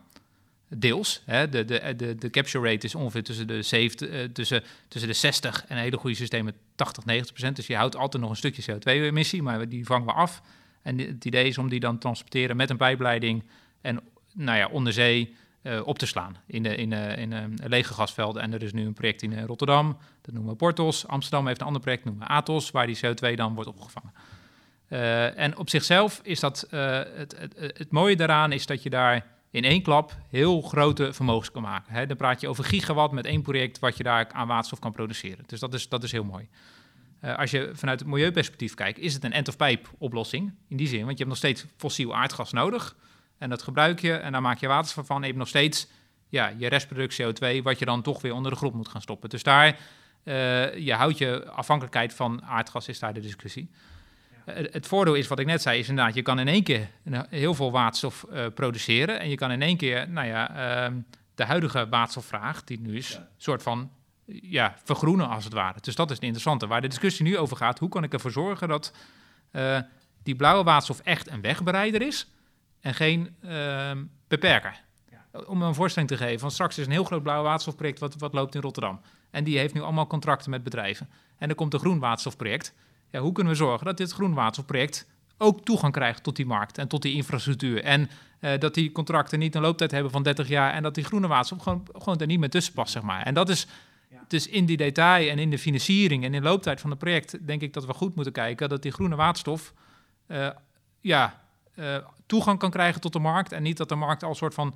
[0.69, 1.23] Deels.
[1.25, 1.49] Hè.
[1.49, 5.17] De, de, de, de capture rate is ongeveer tussen de, 70, eh, tussen, tussen de
[5.17, 7.57] 60 en hele goede systemen 80, 90 procent.
[7.57, 10.43] Dus je houdt altijd nog een stukje CO2-emissie, maar die vangen we af.
[10.83, 13.45] En het idee is om die dan te transporteren met een pijpleiding
[13.81, 14.01] en
[14.33, 18.43] nou ja, onder zee eh, op te slaan in, de, in, in lege gasvelden.
[18.43, 21.07] En er is nu een project in eh, Rotterdam, dat noemen we Portos.
[21.07, 24.13] Amsterdam heeft een ander project, noemen we Atos, waar die CO2 dan wordt opgevangen.
[25.37, 29.65] En op zichzelf is dat het, het, het, mooie daaraan is dat je daar in
[29.65, 32.09] één klap heel grote vermogens kan maken.
[32.09, 35.45] Dan praat je over gigawatt met één project wat je daar aan waterstof kan produceren.
[35.47, 36.49] Dus dat is, dat is heel mooi.
[37.25, 41.05] Uh, als je vanuit het milieuperspectief kijkt, is het een end-of-pipe oplossing in die zin.
[41.05, 42.97] Want je hebt nog steeds fossiel aardgas nodig.
[43.39, 45.17] En dat gebruik je en daar maak je waterstof van.
[45.17, 45.89] En je hebt nog steeds
[46.29, 49.29] ja, je restproduct CO2, wat je dan toch weer onder de grond moet gaan stoppen.
[49.29, 49.79] Dus daar,
[50.25, 53.71] uh, je houdt je afhankelijkheid van aardgas, is daar de discussie.
[54.47, 56.89] Het, het voordeel is, wat ik net zei, is inderdaad, je kan in één keer
[57.05, 59.21] een- heel veel waterstof eh, produceren.
[59.21, 60.55] En je kan in één keer, nou ja,
[60.85, 60.95] ehm,
[61.35, 63.91] de huidige waterstofvraag, die nu is, soort van
[64.27, 65.79] ja, vergroenen als het ware.
[65.81, 66.67] Dus dat is het interessante.
[66.67, 68.93] Waar de discussie nu over gaat, hoe kan ik ervoor zorgen dat
[69.51, 69.79] eh,
[70.23, 72.27] die blauwe waterstof echt een wegbereider is
[72.81, 74.85] en geen ehm, beperker.
[75.47, 78.33] Om een voorstelling te geven, van straks is een heel groot blauw waterstofproject wat, wat
[78.33, 79.01] loopt in Rotterdam.
[79.31, 81.09] En die heeft nu allemaal contracten met bedrijven.
[81.39, 82.75] En er komt een groen waterstofproject.
[83.17, 85.07] Ja, hoe kunnen we zorgen dat dit groen waterstofproject
[85.39, 87.83] ook toegang krijgt tot die markt en tot die infrastructuur?
[87.83, 91.05] En eh, dat die contracten niet een looptijd hebben van 30 jaar en dat die
[91.05, 93.23] groene waterstof gewoon, gewoon er niet meer tussen past, zeg maar.
[93.23, 93.67] En dat is
[94.29, 97.47] dus in die detail en in de financiering en in de looptijd van het project,
[97.47, 99.73] denk ik dat we goed moeten kijken dat die groene waterstof
[100.27, 100.49] eh,
[101.01, 101.43] ja,
[101.75, 104.75] eh, toegang kan krijgen tot de markt en niet dat de markt al soort van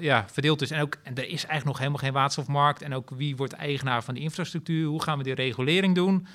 [0.00, 0.70] ja, verdeeld is.
[0.70, 2.82] En, ook, en er is eigenlijk nog helemaal geen waterstofmarkt.
[2.82, 4.86] En ook wie wordt eigenaar van die infrastructuur?
[4.86, 6.26] Hoe gaan we die regulering doen?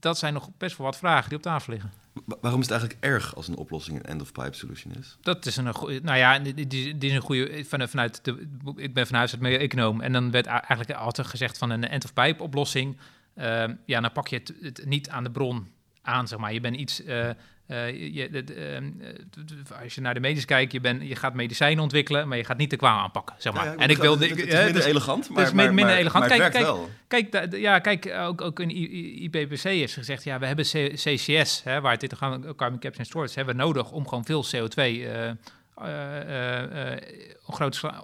[0.00, 1.92] Dat zijn nog best wel wat vragen die op tafel liggen.
[2.24, 5.16] Wa- waarom is het eigenlijk erg als een oplossing een end-of-pipe solution is?
[5.20, 6.00] Dat is een goede.
[6.00, 7.64] Nou ja, dit, dit is- een goede.
[7.64, 10.00] Van, vanuit de, ik ben van huis uit econoom.
[10.00, 12.96] En dan werd eigenlijk altijd gezegd van een end-of-pipe oplossing.
[13.34, 15.68] Ehm, ja, dan pak je het, het niet aan de bron
[16.02, 16.52] aan, zeg maar.
[16.52, 17.02] Je bent iets.
[17.04, 17.30] eh,
[17.68, 21.34] eh, je, het, ehm, eh, als je naar de medisch kijkt, je, bent, je gaat
[21.34, 23.64] medicijnen ontwikkelen, maar je gaat niet de kwaal aanpakken, zeg maar.
[23.64, 24.18] Ja, ja, en ik wil.
[24.18, 26.28] het, het is minder dus- elegant, maar, is maar, minder maar- elegant.
[26.28, 26.88] maar het Kijk, kijk, wel.
[27.08, 31.62] Kijk, ja, kijk ook, ook in I- I- IPCC is gezegd, ja, we hebben CCS,
[31.64, 34.44] hè, waar het dit gaan, carbon capture and storage, hebben we nodig om gewoon veel
[34.44, 35.30] CO2 eh,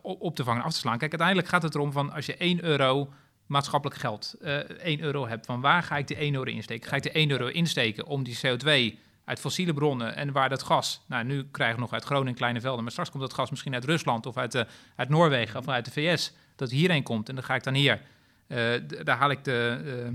[0.02, 0.98] op te vangen en af te slaan.
[0.98, 3.12] Kijk, uiteindelijk gaat het erom van als je 1 euro
[3.46, 6.88] maatschappelijk geld, eh 1 euro hebt, van waar ga ik die 1 euro insteken?
[6.88, 10.62] Ga ik de 1 euro insteken om die CO2 uit fossiele bronnen en waar dat
[10.62, 13.50] gas, nou nu krijgen we nog uit Groningen kleine velden, maar straks komt dat gas
[13.50, 17.28] misschien uit Rusland of uit, de, uit Noorwegen of uit de VS, dat hierheen komt
[17.28, 18.00] en dan ga ik dan hier,
[18.46, 18.58] eh,
[19.04, 20.12] daar haal ik de,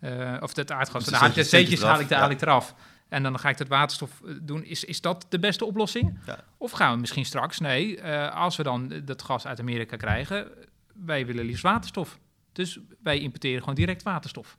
[0.00, 2.40] eh, of het aardgas, dan haal ik de zeetjes haal ik, de- eraf, haal ik
[2.42, 2.74] eraf.
[3.08, 4.64] En dan ga ik het waterstof eh, doen.
[4.64, 6.18] Is, is dat de beste oplossing?
[6.26, 6.38] Ja.
[6.56, 10.48] Of gaan we misschien straks, nee, eh, als we dan dat gas uit Amerika krijgen,
[10.94, 12.18] wij willen liefst waterstof.
[12.52, 14.58] Dus wij importeren gewoon direct waterstof.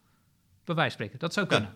[0.64, 1.20] Bij wijze van spreken.
[1.20, 1.74] Dat zou Ja.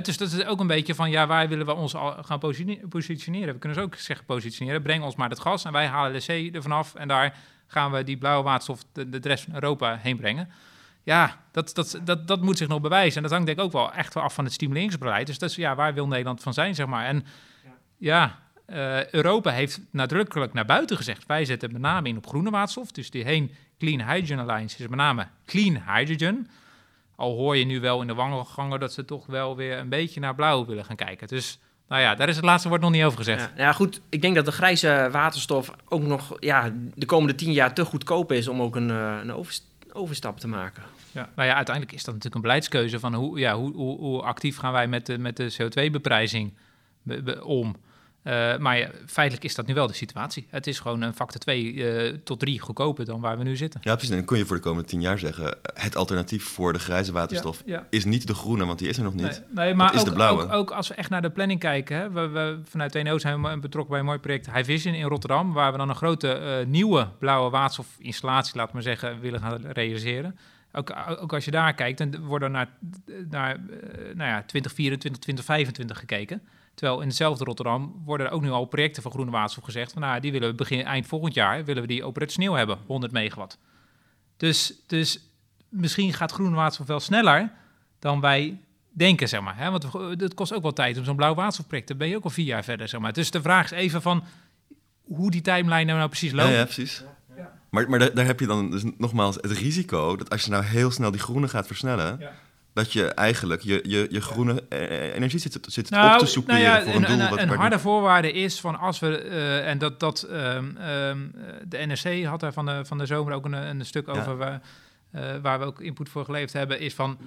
[0.00, 3.54] Dus dat is ook een beetje van, ja, waar willen we ons gaan positione- positioneren?
[3.54, 6.20] We kunnen ze ook zeggen positioneren, breng ons maar het gas en wij halen de
[6.20, 9.96] zee ervan af en daar gaan we die blauwe waterstof de, de rest van Europa
[9.96, 10.48] heen brengen.
[11.02, 13.16] Ja, dat, dat, dat, dat moet zich nog bewijzen.
[13.16, 15.26] En dat hangt denk ik ook wel echt wel af van het stimuleringsbeleid.
[15.26, 17.04] Dus dat is, ja, waar wil Nederland van zijn, zeg maar.
[17.04, 17.26] En
[17.96, 21.26] ja, eh, Europa heeft nadrukkelijk naar buiten gezegd...
[21.26, 22.92] wij zetten met name in op groene waterstof.
[22.92, 26.48] Dus die heen Clean Hydrogen Alliance is met name clean hydrogen.
[27.16, 30.20] Al hoor je nu wel in de wandelgangen dat ze toch wel weer een beetje
[30.20, 31.28] naar blauw willen gaan kijken.
[31.28, 33.40] Dus nou ja, daar is het laatste woord nog niet over gezegd.
[33.40, 34.00] Ja, nou ja, goed.
[34.08, 38.32] Ik denk dat de grijze waterstof ook nog ja, de komende tien jaar te goedkoop
[38.32, 40.82] is om ook een, eh, een overst- overstap te maken.
[41.12, 41.28] Ja.
[41.36, 44.56] Nou ja, uiteindelijk is dat natuurlijk een beleidskeuze van hoe, ja, hoe, hoe, hoe actief
[44.56, 46.52] gaan wij met de, met de CO2-beprijzing
[47.42, 47.76] om.
[48.22, 50.46] Eh, maar ja, feitelijk is dat nu wel de situatie.
[50.50, 53.80] Het is gewoon een factor 2 tot 3 goedkoper dan waar we nu zitten.
[53.82, 54.10] Ja, precies.
[54.10, 55.56] En dan kun je voor de komende tien jaar zeggen...
[55.74, 57.86] het alternatief voor de grijze waterstof Ja, ja.
[57.90, 59.22] is niet de groene, want die is er nog niet.
[59.24, 60.42] Nee, nee, maar is ook, de blauwe.
[60.42, 61.96] Ook, ook als we echt naar de planning kijken.
[61.96, 65.06] Hè, we, we, vanuit TNO zijn we betrokken bij een mooi project High Vision in
[65.06, 65.52] Rotterdam.
[65.52, 70.38] Waar we dan een grote eh, nieuwe blauwe waterstofinstallatie, laat maar zeggen, willen gaan realiseren.
[70.72, 72.68] Ook, ook als je daar kijkt, dan wordt er naar,
[73.30, 76.42] naar eh, nou ja, 2024, 2025 gekeken.
[76.74, 79.92] Terwijl in hetzelfde Rotterdam worden er ook nu al projecten van groene waterstof gezegd.
[79.92, 83.12] Van, nou, die willen we begin eind volgend jaar willen we die operationeel hebben, 100
[83.12, 83.58] megawatt.
[84.36, 85.28] Dus, dus
[85.68, 87.52] misschien gaat groene waterstof wel sneller
[87.98, 88.58] dan wij
[88.90, 89.56] denken, zeg maar.
[89.56, 89.70] Hè?
[89.70, 91.88] Want het kost ook wel tijd om zo'n blauw waterstofproject.
[91.88, 93.12] Dan ben je ook al vier jaar verder, zeg maar.
[93.12, 94.24] Dus de vraag is even van
[95.02, 96.52] hoe die timeline nou, nou precies Ja, loopt.
[96.52, 97.04] ja, precies.
[97.70, 100.16] Maar, maar daar, daar heb je dan dus nogmaals het risico...
[100.16, 102.16] dat als je nou heel snel die groene gaat versnellen...
[102.20, 102.32] Ja.
[102.72, 106.60] Dat je eigenlijk je, je, je groene eh, energie zit, zit Nou, op te soeperen
[106.62, 107.20] nou ja, voor een doel.
[107.20, 111.22] Een, wat, een harde voorwaarde is van als we, eh, en dat, dat ehm, ehm,
[111.34, 114.12] eh, de NRC had daar van de, van de zomer ook een, een stuk Ja.
[114.12, 114.60] over waar,
[115.10, 117.18] eh, waar we ook input voor geleverd hebben, is van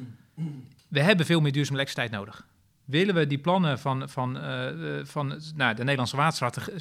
[0.87, 2.45] we hebben veel meer duurzame elektriciteit nodig.
[2.85, 6.15] Willen we die plannen van, van, eh, eh, van nou, de Nederlandse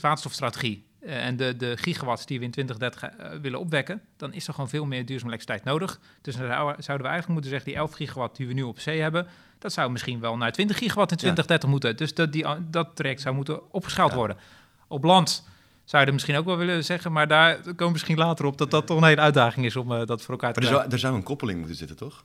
[0.00, 4.46] waterstofstrategie eh, en de, de gigawatts die we in 2030 eh, willen opwekken, dan is
[4.46, 6.00] er gewoon veel meer duurzame elektriciteit nodig.
[6.20, 8.80] Dus dan zou- zouden we eigenlijk moeten zeggen, die 11 gigawatt die we nu op
[8.80, 9.26] zee hebben,
[9.58, 11.96] dat zou misschien wel naar 20 gigawatt in 2030 moeten.
[11.96, 14.16] Dus dat, die, dat traject zou moeten opgeschaald Ja.
[14.16, 14.36] worden.
[14.88, 15.48] Op land
[15.84, 18.58] zou je er misschien ook wel willen zeggen, maar daar komen we misschien later op
[18.58, 20.74] dat dat toch een hele uitdaging is om dat voor elkaar te Maar er krijgen.
[20.80, 22.24] zou, er zou een koppeling moeten zitten, toch?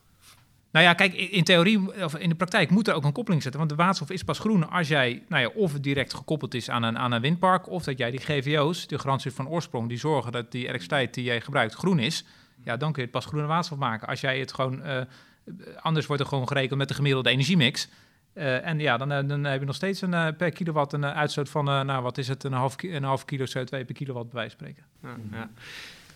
[0.70, 3.60] Nou ja, kijk, in theorie of in de praktijk moet er ook een koppeling zitten.
[3.60, 6.70] Want de waterstof is pas groen als jij, nou ja, of het direct gekoppeld is
[6.70, 9.98] aan een, aan een windpark, of dat jij die GVO's, de garantie van oorsprong, die
[9.98, 12.24] zorgen dat die elektriciteit die jij gebruikt groen is.
[12.64, 14.08] Ja, dan kun je het pas groene waterstof maken.
[14.08, 15.00] Als jij het gewoon, eh,
[15.80, 17.88] anders wordt er gewoon gerekend met de gemiddelde energiemix.
[18.32, 21.48] Eh, en ja, dan, eh, dan heb je nog steeds een, per kilowatt een uitstoot
[21.48, 24.50] van, nou wat is het, een half, een half kilo CO2 per kilowatt bij wijze
[24.50, 24.84] spreken.
[25.30, 25.50] Ja.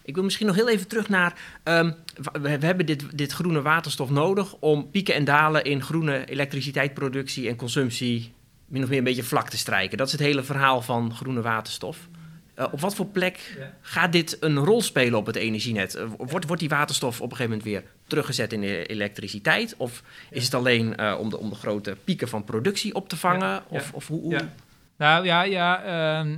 [0.04, 1.34] Ik wil misschien nog heel even terug naar.
[1.62, 1.92] ehm,
[2.32, 7.48] we, we hebben dit, dit groene waterstof nodig om pieken en dalen in groene elektriciteitsproductie
[7.48, 8.32] en consumptie
[8.66, 9.98] min of meer een beetje vlak te strijken.
[9.98, 12.08] Dat is het hele verhaal van groene waterstof.
[12.54, 15.94] Eh, op wat voor plek gaat dit een rol spelen op het energienet?
[15.94, 19.74] Eh, wordt, wordt die waterstof op een gegeven moment weer teruggezet in de elektriciteit?
[19.76, 23.16] Of is het alleen eh, om, de, om de grote pieken van productie op te
[23.16, 23.48] vangen?
[23.48, 24.52] Ja, Of, ja, of hoe, hoe- ja.
[24.96, 26.36] Nou ja, ja ehm,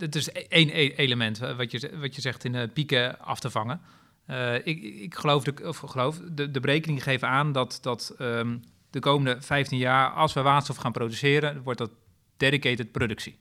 [0.00, 3.18] het is e- één e- element eh, wat je, wat je zegt in de pieken
[3.18, 3.80] af te vangen.
[4.26, 8.56] Eh, ik, ik geloof, de, of geloof de, de berekeningen geven aan dat, dat ehm,
[8.90, 11.90] de komende 15 jaar, als we waterstof gaan produceren, wordt dat
[12.36, 13.38] dedicated productie.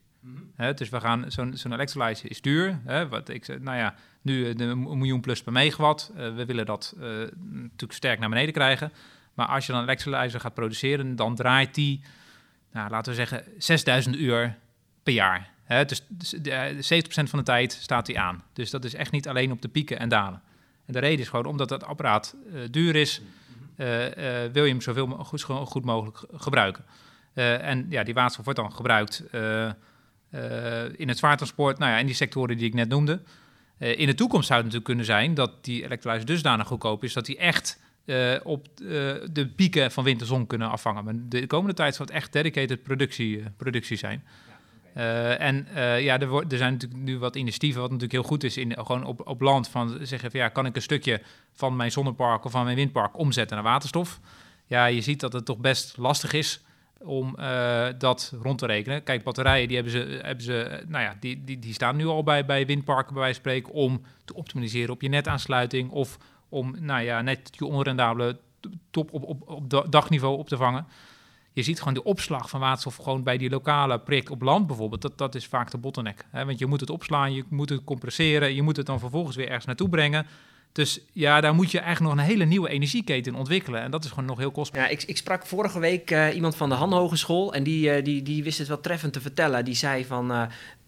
[0.56, 2.80] Hè, dus we gaan, zo'n zo'n electrolyzer is duur.
[3.10, 6.12] Wat ik, nou ja, nu eh, de een miljoen plus per megawatt.
[6.16, 7.08] Eh, we willen dat eh,
[7.52, 8.92] natuurlijk sterk naar beneden krijgen.
[9.34, 12.02] Maar als je dan een electrolyzer gaat produceren, dan draait die,
[12.72, 14.58] nou, laten we zeggen, 6000 uur
[15.04, 15.50] per jaar.
[15.70, 18.44] Hè, dus dus de, eh, 70% van de tijd staat die aan.
[18.54, 20.42] Dus dat is echt niet alleen op de pieken en dalen.
[20.86, 23.22] En de reden is gewoon omdat het apparaat eh, duur is,
[23.76, 26.86] eh, eh, wil je hem zoveel goed, goed mogelijk ge- gebruiken.
[27.34, 29.24] En ja, die waterstof wordt dan gebruikt
[30.98, 33.22] in het zwaartransport, nou ja, in die sectoren die ik net noemde.
[33.78, 37.26] In de toekomst zou het natuurlijk kunnen zijn dat die elektrolyse dusdanig goedkoop is dat
[37.26, 37.80] die echt
[38.44, 38.68] op
[39.32, 41.04] de pieken van wind en zon kunnen afvangen.
[41.04, 44.24] Maar de komende tijd zal het echt dedicated productie, productie zijn.
[44.94, 48.44] Eh, en eh, ja, er, er zijn natuurlijk nu wat initiatieven, wat natuurlijk heel goed
[48.44, 51.22] is, in, gewoon op, op land, van zeggen van ja, kan ik een stukje
[51.54, 54.20] van mijn zonnepark of van mijn windpark omzetten naar waterstof?
[54.66, 56.62] Ja, je ziet dat het toch best lastig is
[57.04, 59.04] om eh, dat rond te rekenen.
[59.04, 62.24] Kijk, batterijen, die hebben ze, hebben ze nou ja, die, die, die staan nu al
[62.24, 66.18] bij, bij windparken, bij wijze van spreken, om te optimaliseren op je netaansluiting of
[66.50, 68.38] om, nou ja, net je onrendabele
[68.92, 70.86] top op, op, op da- dagniveau op te vangen.
[71.60, 75.02] Je ziet gewoon de opslag van waterstof gewoon bij die lokale prik op land bijvoorbeeld.
[75.02, 76.26] Dat, dat is vaak de bottleneck.
[76.32, 76.46] Hè?
[76.46, 79.48] Want je moet het opslaan, je moet het compresseren, je moet het dan vervolgens weer
[79.48, 80.26] ergens naartoe brengen.
[80.72, 83.82] Dus ja, daar moet je eigenlijk nog een hele nieuwe energieketen ontwikkelen.
[83.82, 84.82] En dat is gewoon nog heel kostbaar.
[84.82, 88.04] Ja, ik, ik sprak vorige week eh, iemand van de Han Hogeschool en die, eh,
[88.04, 89.66] die, die wist het wel treffend te vertellen.
[89.66, 90.42] Die zei van eh,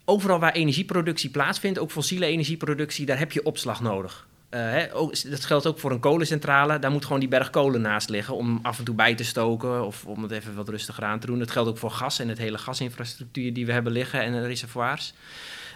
[0.06, 4.28] overal waar energieproductie plaatsvindt, ook fossiele energieproductie, daar heb je opslag nodig.
[4.52, 4.84] Eh,
[5.30, 6.80] dat geldt ook voor een kolencentrale.
[6.80, 9.86] Daar moet gewoon die berg kolen naast liggen om af en toe bij te stoken
[9.86, 11.40] of om het even wat rustiger aan te doen.
[11.40, 15.14] Dat geldt ook voor gas en het hele gasinfrastructuur die we hebben liggen en reservoirs.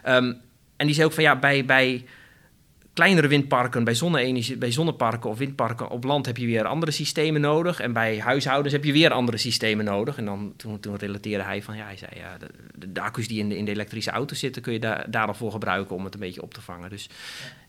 [0.03, 0.33] Ehm,
[0.75, 2.05] en die zei ook van ja, bij, bij
[2.93, 7.41] kleinere windparken, bij, zonne-energie, bij zonneparken of windparken op land heb je weer andere systemen
[7.41, 7.79] nodig.
[7.79, 10.17] En bij huishoudens heb je weer andere systemen nodig.
[10.17, 12.37] En dan, toen, toen relateerde hij van, ja, hij zei, ja,
[12.87, 15.33] de, accu's die in de, in de elektrische auto zitten, kun je daar daar al
[15.33, 16.89] voor gebruiken om het een beetje op te vangen.
[16.89, 17.09] Dus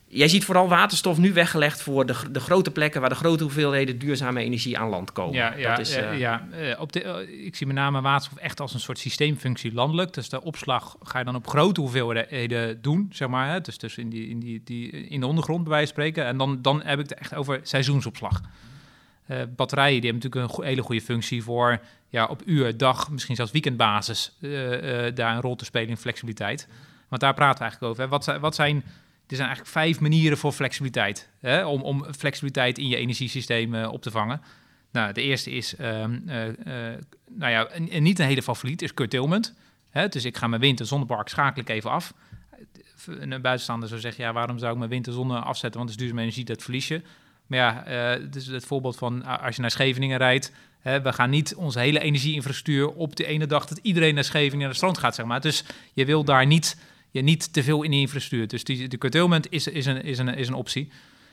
[0.07, 3.99] jij ziet vooral waterstof nu weggelegd voor de, de grote plekken waar de grote hoeveelheden
[3.99, 5.33] duurzame energie aan land komen.
[5.35, 8.01] Ja, ja, dat is, eh, eh, ja eh, op de, eh, ik zie met name
[8.01, 10.13] waterstof echt als een soort systeemfunctie landelijk.
[10.13, 13.49] Dus de opslag ga je dan op grote hoeveelheden doen, zeg maar.
[13.49, 13.61] Hè?
[13.61, 16.25] Dus, dus in, die, in, die, die, in de ondergrond bij wijze van spreken.
[16.25, 18.41] En dan, dan heb ik het echt over seizoensopslag.
[19.55, 23.35] Batterijen die hebben natuurlijk een go- hele goede functie voor ja, op uur, dag, misschien
[23.35, 24.37] zelfs weekendbasis
[25.13, 26.67] daar een rol te spelen in flexibiliteit.
[27.07, 28.03] Want daar praten we eigenlijk over.
[28.03, 28.09] Hè.
[28.09, 28.83] Wat, zijn- wat zijn,
[29.27, 31.29] er zijn eigenlijk vijf manieren voor flexibiliteit.
[31.39, 31.65] Hè?
[31.65, 34.41] Om, om flexibiliteit in je energiesysteem eh, op te vangen.
[34.91, 37.67] Nou, de eerste is, ehm, eh, eh, nou ja,
[37.99, 39.55] niet een hele favoriet, is curtailment.
[39.89, 40.07] Hè?
[40.07, 42.13] Dus ik ga mijn wind- en zonnepark schakel ik even af.
[43.05, 45.79] Een buitenstaander zou zeggen, ja, waarom zou ik mijn wind en zonne afzetten?
[45.79, 47.01] Want het is duurzame energie, dat verlies je.
[47.47, 47.83] Maar ja,
[48.21, 50.51] het is het voorbeeld van als je naar Scheveningen rijdt.
[50.79, 54.59] Hè, we gaan niet onze hele energieinfrastructuur op de ene dag dat iedereen naar Scheveningen
[54.59, 55.41] naar het strand gaat, zeg maar.
[55.41, 55.63] Dus
[55.93, 56.77] je wil daar niet,
[57.11, 58.47] je niet te veel in die infrastructuur.
[58.47, 60.89] Dus die, de curtailment is, is, een, is, een, is een optie.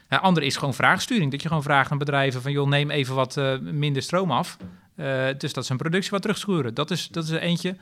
[0.09, 1.31] Een andere is gewoon vraagsturing.
[1.31, 4.57] Dat je gewoon vraagt aan bedrijven van, joh, neem even wat eh, minder stroom af.
[4.95, 6.75] Eh, dus dat ze een productie wat terugschuren.
[6.75, 7.77] Dat is, dat is er eentje.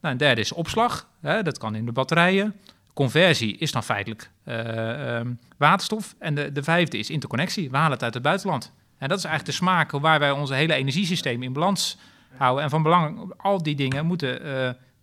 [0.00, 1.08] Nou, een derde is opslag.
[1.20, 2.54] Hè, dat kan in de batterijen.
[2.94, 6.14] Conversie is dan feitelijk eh, ehm, waterstof.
[6.18, 7.70] En de, de vijfde is interconnectie.
[7.70, 8.72] We halen het uit het buitenland.
[8.98, 11.98] En dat is eigenlijk de smaak waar wij onze hele energiesysteem in balans
[12.36, 12.64] houden.
[12.64, 14.42] En van belang, al die dingen moeten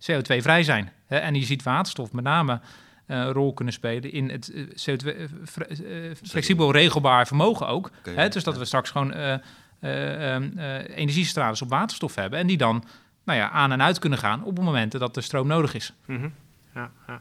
[0.00, 0.92] CO2-vrij zijn.
[1.06, 1.16] Hè?
[1.16, 2.60] En je ziet waterstof met name
[3.06, 7.90] eh, een rol kunnen spelen in het eh, CO2, eh, eh, flexibel regelbaar vermogen ook.
[8.02, 8.28] Hè?
[8.28, 8.60] Dus dat ja.
[8.60, 9.34] we straks gewoon eh
[9.80, 12.38] eh, ehm, eh, energiecentrales op waterstof hebben.
[12.38, 12.84] En die dan
[13.24, 15.92] nou ja, aan en uit kunnen gaan op momenten dat de stroom nodig is.
[16.04, 16.28] Mhm.
[16.74, 17.20] Ja, ja.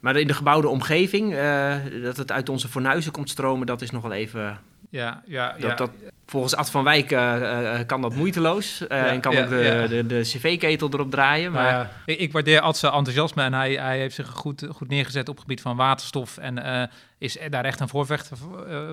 [0.00, 3.90] Maar in de gebouwde omgeving, eh, dat het uit onze fornuizen komt stromen, dat is
[3.90, 4.60] nog wel even...
[4.90, 5.90] Ja, ja, Dat, dat,
[6.26, 8.86] volgens Ad van Wijk eh, eh, kan dat moeiteloos.
[8.86, 9.86] eh, Ja, en kan ja, ook de, ja.
[9.86, 11.52] de, de cv-ketel erop draaien.
[11.52, 14.88] Maar ja, ik, ik waardeer Ad zijn enthousiasme en hij, hij heeft zich goed, goed
[14.88, 18.36] neergezet op het gebied van waterstof en eh, is daar echt een voorvechter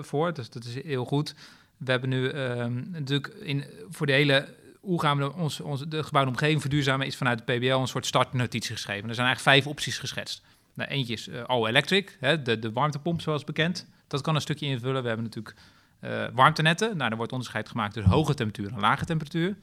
[0.02, 0.34] voor, eh.
[0.34, 1.36] Dus dat is heel goed.
[1.78, 4.48] We hebben nu ehm, natuurlijk in, voor de hele
[4.82, 8.06] hoe gaan we ons, ons, de gebouwde omgeving verduurzamen, is vanuit de PBL een soort
[8.06, 9.10] startnotitie geschreven.
[9.10, 10.42] Er zijn eigenlijk vijf opties geschetst.
[10.74, 13.88] Nou, eentje is all electric, hè, de, de warmtepomp zoals bekend.
[14.08, 15.02] Dat kan een stukje invullen.
[15.02, 15.56] We hebben natuurlijk
[16.02, 16.98] uh, warmtenetten.
[16.98, 19.58] Nou, er wordt onderscheid gemaakt tussen hoge temperatuur en lage temperatuur.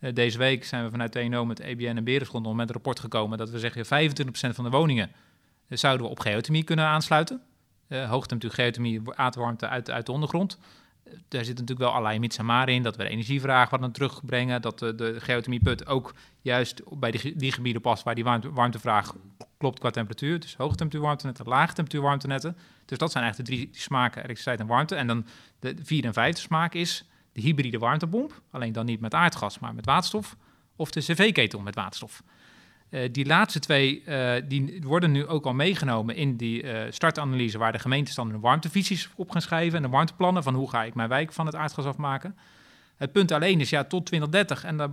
[0.00, 3.38] Uh, deze week zijn we vanuit TNO met EBN en Berenschot met een rapport gekomen
[3.38, 5.10] dat we zeggen 25% van de woningen
[5.68, 7.40] zouden we op geothermie kunnen aansluiten.
[7.88, 10.58] hoge temperatuur geothermie, aardwarmte uit, uit de ondergrond
[11.28, 12.82] daar zit natuurlijk wel allerlei mits in.
[12.82, 14.62] Dat we de energievraag wat naar terugbrengen.
[14.62, 19.14] Dat de, de geothermieput ook juist bij die, die gebieden past waar die warmte, warmtevraag
[19.58, 20.40] klopt qua temperatuur.
[20.40, 22.56] Dus hoge temperatuur warmtenetten, lage temperatuur warmtenetten.
[22.90, 24.94] Dus dat zijn eigenlijk de drie smaken, elektriciteit en warmte.
[24.94, 25.26] En dan
[25.58, 28.42] de vierde en vijfde smaak is de hybride warmtepomp.
[28.50, 30.36] Alleen dan niet met aardgas, maar met waterstof.
[30.76, 32.22] Of de cv-ketel met waterstof.
[32.90, 37.58] Uh, die laatste twee uh, die worden nu ook al meegenomen in die uh, startanalyse,
[37.58, 40.84] waar de gemeentes dan hun warmtevisies op gaan schrijven en de warmteplannen van hoe ga
[40.84, 42.36] ik mijn wijk van het aardgas afmaken.
[42.96, 44.88] Het punt alleen is ja, tot 2030, en daar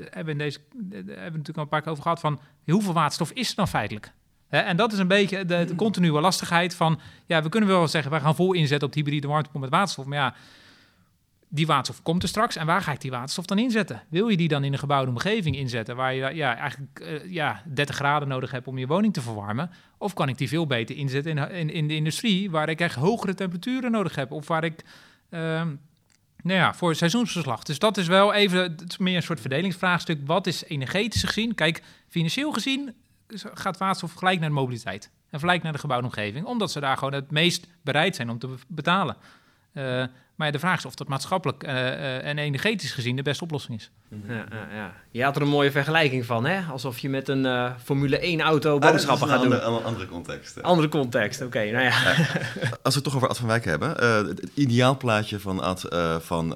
[0.00, 0.58] hebben we, in deze,
[0.90, 3.68] hebben we natuurlijk al een paar keer over gehad, van hoeveel waterstof is er dan
[3.68, 4.12] feitelijk?
[4.48, 8.12] En dat is een beetje de, de continue lastigheid van, ja, we kunnen wel zeggen,
[8.12, 10.34] we gaan vol inzetten op die hybride warmtepomp met waterstof, maar ja,
[11.48, 12.56] die waterstof komt er straks.
[12.56, 14.02] En waar ga ik die waterstof dan inzetten?
[14.08, 17.62] Wil je die dan in een gebouwde omgeving inzetten, waar je ja, eigenlijk uh, ja,
[17.64, 19.70] 30 graden nodig hebt om je woning te verwarmen?
[19.98, 22.94] Of kan ik die veel beter inzetten in, in, in de industrie, waar ik echt
[22.94, 24.32] hogere temperaturen nodig heb?
[24.32, 24.84] Of waar ik,
[25.30, 25.40] uh,
[26.42, 27.62] nou ja, voor seizoensverslag.
[27.62, 30.20] Dus dat is wel even, meer een soort verdelingsvraagstuk.
[30.24, 31.54] Wat is energetisch gezien?
[31.54, 32.94] Kijk, financieel gezien
[33.54, 35.10] gaat waterstof gelijk naar de mobiliteit.
[35.30, 38.38] En gelijk naar de gebouwde omgeving, omdat ze daar gewoon het meest bereid zijn om
[38.38, 39.16] te betalen.
[39.76, 43.44] Uh, maar de vraag is of dat maatschappelijk uh, uh, en energetisch gezien de beste
[43.44, 43.90] oplossing is.
[44.26, 44.92] Ja, ja, ja.
[45.10, 46.60] Je had er een mooie vergelijking van, hè?
[46.70, 49.76] Alsof je met een uh, Formule 1 auto boodschappen ah, gaat andere, doen.
[49.76, 50.62] Een andere context.
[50.62, 51.48] Andere context, oké.
[51.56, 52.16] Okay, nou ja.
[52.82, 53.88] Als we het toch over Ad van Wijk hebben.
[54.28, 56.48] het ideaalplaatje van, Ad, van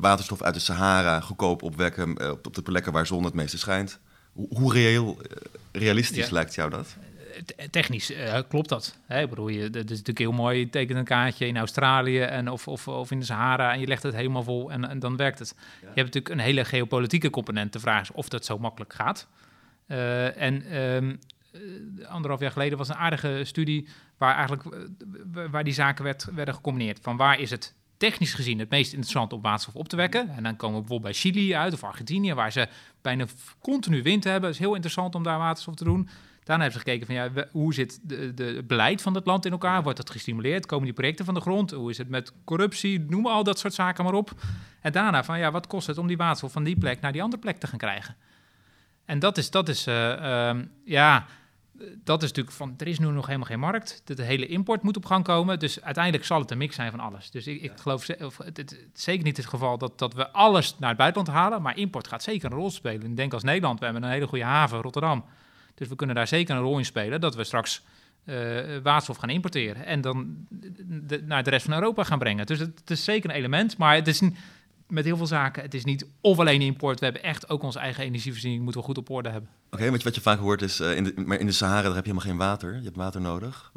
[0.00, 4.00] waterstof uit de Sahara, goedkoop opwekken op, op de plekken waar zon het meeste schijnt.
[4.34, 5.18] Hoe, reëel,
[5.72, 6.96] realistisch lijkt jou dat?
[7.70, 8.98] technisch uh, klopt dat.
[9.06, 9.22] Hè?
[9.22, 10.58] Ik bedoel, je, dat is natuurlijk heel mooi.
[10.58, 13.86] Je tekent een kaartje in Australië en of, of, of in de Sahara en je
[13.86, 15.54] legt het helemaal vol en, en dan werkt het.
[15.56, 15.62] Ja.
[15.80, 17.72] Je hebt natuurlijk een hele geopolitieke component.
[17.72, 19.28] De vraag is of dat zo makkelijk gaat.
[19.88, 21.18] Uh, en um,
[22.06, 24.76] anderhalf jaar geleden was een aardige studie waar eigenlijk
[25.50, 26.98] waar die zaken werd, werden gecombineerd.
[27.02, 30.28] Van waar is het technisch gezien het meest interessant om waterstof op te wekken.
[30.28, 32.68] En dan komen we bijvoorbeeld bij Chili uit of Argentinië, waar ze
[33.02, 33.26] bijna
[33.60, 34.50] continu wind hebben.
[34.50, 36.08] Is heel interessant om daar waterstof te doen.
[36.44, 39.52] Daarna hebben ze gekeken van ja, hoe zit de, het beleid van het land in
[39.52, 39.82] elkaar?
[39.82, 40.66] Wordt dat gestimuleerd?
[40.66, 41.70] Komen die projecten van de grond?
[41.70, 43.00] Hoe is het met corruptie?
[43.00, 44.32] Noem al dat soort zaken maar op.
[44.80, 47.22] En daarna van ja, wat kost het om die waterstof van die plek naar die
[47.22, 48.16] andere plek te gaan krijgen?
[49.04, 51.26] En dat is, dat is uh, um, ja,
[52.04, 54.02] dat is natuurlijk van, er is nu nog helemaal geen markt.
[54.04, 55.58] De, de hele import moet op gang komen.
[55.58, 57.30] Dus uiteindelijk zal het een mix zijn van alles.
[57.30, 60.78] Dus ik, ik geloof of, het, het, zeker niet het geval dat, dat we alles
[60.78, 61.62] naar het buitenland halen.
[61.62, 63.10] Maar import gaat zeker een rol spelen.
[63.10, 65.24] Ik denk als Nederland, we hebben een hele goede haven, Rotterdam.
[65.74, 67.82] Dus we kunnen daar zeker een rol in spelen dat we straks
[68.24, 72.46] uh, waterstof gaan importeren en dan de, naar de rest van Europa gaan brengen.
[72.46, 74.20] Dus het, het, is zeker een element, maar het is
[74.94, 76.98] met heel veel zaken, het is niet of alleen import.
[76.98, 79.50] We hebben echt ook onze eigen energievoorziening moeten we goed op orde hebben.
[79.70, 81.94] Oké, okay, wat je vaak hoort is, uh, in de, maar in de Sahara daar
[81.94, 82.76] heb je helemaal geen water.
[82.76, 83.72] Je hebt water nodig.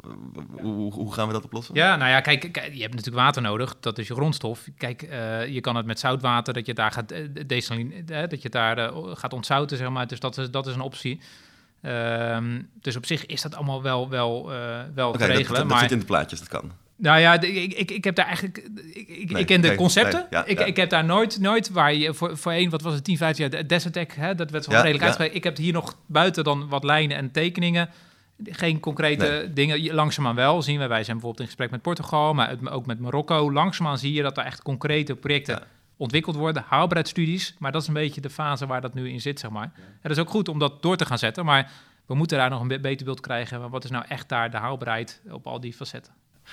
[0.50, 1.74] Hoe, hoe, hoe, gaan we dat oplossen?
[1.74, 3.76] Ja, nou ja, kijk, kijk, je hebt natuurlijk water nodig.
[3.80, 4.68] Dat is je grondstof.
[4.76, 7.14] Kijk, uh, je kan het met zoutwater, dat je daar gaat
[7.46, 10.06] desalineren, dat je daar gaat ontzouten, zeg maar.
[10.06, 11.20] Dus dat is, dat is een optie.
[11.82, 14.46] Um, dus op zich is dat allemaal wel, wel,
[14.94, 15.46] wel okay, te regelen.
[15.46, 16.72] Dat, dat, maar zit in de plaatjes, dat kan.
[16.98, 18.56] Nou ja, ik, ik, ik heb daar eigenlijk.
[18.92, 20.18] Ik, ik, nee, ik ken de concepten.
[20.18, 20.64] Nee, ja, ik, ja.
[20.64, 23.48] ik heb daar nooit, nooit waar je voor, voor één, wat was het, 10, 15
[23.48, 25.36] jaar, Desertec, hè, dat werd wel ja, redelijk uitgesproken.
[25.36, 27.88] Ik heb hier nog buiten dan wat lijnen en tekeningen.
[28.44, 29.94] Geen concrete dingen.
[29.94, 30.86] Langzaamaan wel zien we.
[30.86, 33.52] Wij zijn bijvoorbeeld in gesprek met Portugal, maar ook met Marokko.
[33.52, 35.62] Langzaamaan zie je dat er echt concrete projecten
[35.96, 37.54] ontwikkeld worden, haalbaarheidsstudies.
[37.58, 39.72] Maar dat is een beetje de fase waar dat nu in zit, zeg maar.
[40.00, 41.70] Het is ook goed om dat door te gaan zetten, maar
[42.06, 43.70] we moeten daar nog een beter beeld krijgen.
[43.70, 46.12] Wat is nou echt daar de haalbaarheid op al die facetten?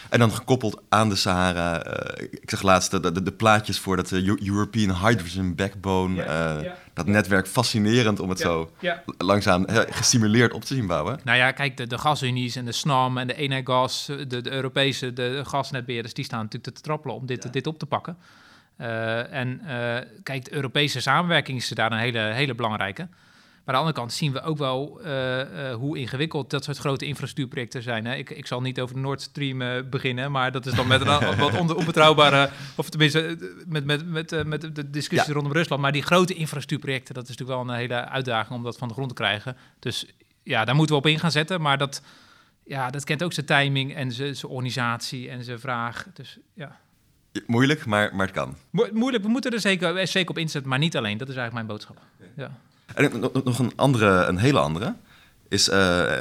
[0.10, 3.96] En dan gekoppeld aan de Sahara, uh, ik zag laatst de, de, de, plaatjes voor
[3.96, 8.72] dat uh, European Hydrogen Backbone, ja, uh, ja, dat netwerk fascinerend om het zo
[9.18, 11.20] langzaam gestimuleerd op te zien bouwen.
[11.24, 15.14] Nou ja, kijk, de, de gasunies en de SNAM en de Enegas, de, de Europese
[15.14, 18.18] de gasnetbeheerders, die staan natuurlijk te trappelen om dit, dit op te pakken.
[18.82, 23.08] Uh, en uh, kijk, de Europese samenwerking is daar een hele, hele belangrijke.
[23.66, 27.06] Maar aan de andere kant zien we ook wel uh, hoe ingewikkeld dat soort grote
[27.06, 28.06] infrastructuurprojecten zijn.
[28.06, 28.16] Hè.
[28.16, 31.38] Ik, ik zal niet over de Nord Stream beginnen, maar dat is dan met een
[31.38, 33.38] wat onbetrouwbare, of tenminste
[33.68, 35.34] met, met, met, met de discussie ja.
[35.34, 35.82] rondom Rusland.
[35.82, 38.94] Maar die grote infrastructuurprojecten, dat is natuurlijk wel een hele uitdaging om dat van de
[38.94, 39.58] grond te krijgen.
[39.80, 40.06] Dus
[40.44, 41.62] ja, daar moeten we op in gaan zetten.
[41.62, 42.02] Maar dat,
[42.64, 46.08] ja, dat kent ook zijn timing en zijn organisatie en zijn vraag.
[46.14, 46.80] Dus ja.
[47.46, 48.56] Moeilijk, maar, maar het kan.
[48.70, 51.18] Mo- moeilijk, we moeten er zeker, eh, zeker op inzetten, maar niet alleen.
[51.18, 52.02] Dat is eigenlijk mijn boodschap.
[52.36, 52.60] Ja.
[52.94, 54.96] En nog- nog een andere, een hele andere,
[55.50, 56.18] is eh,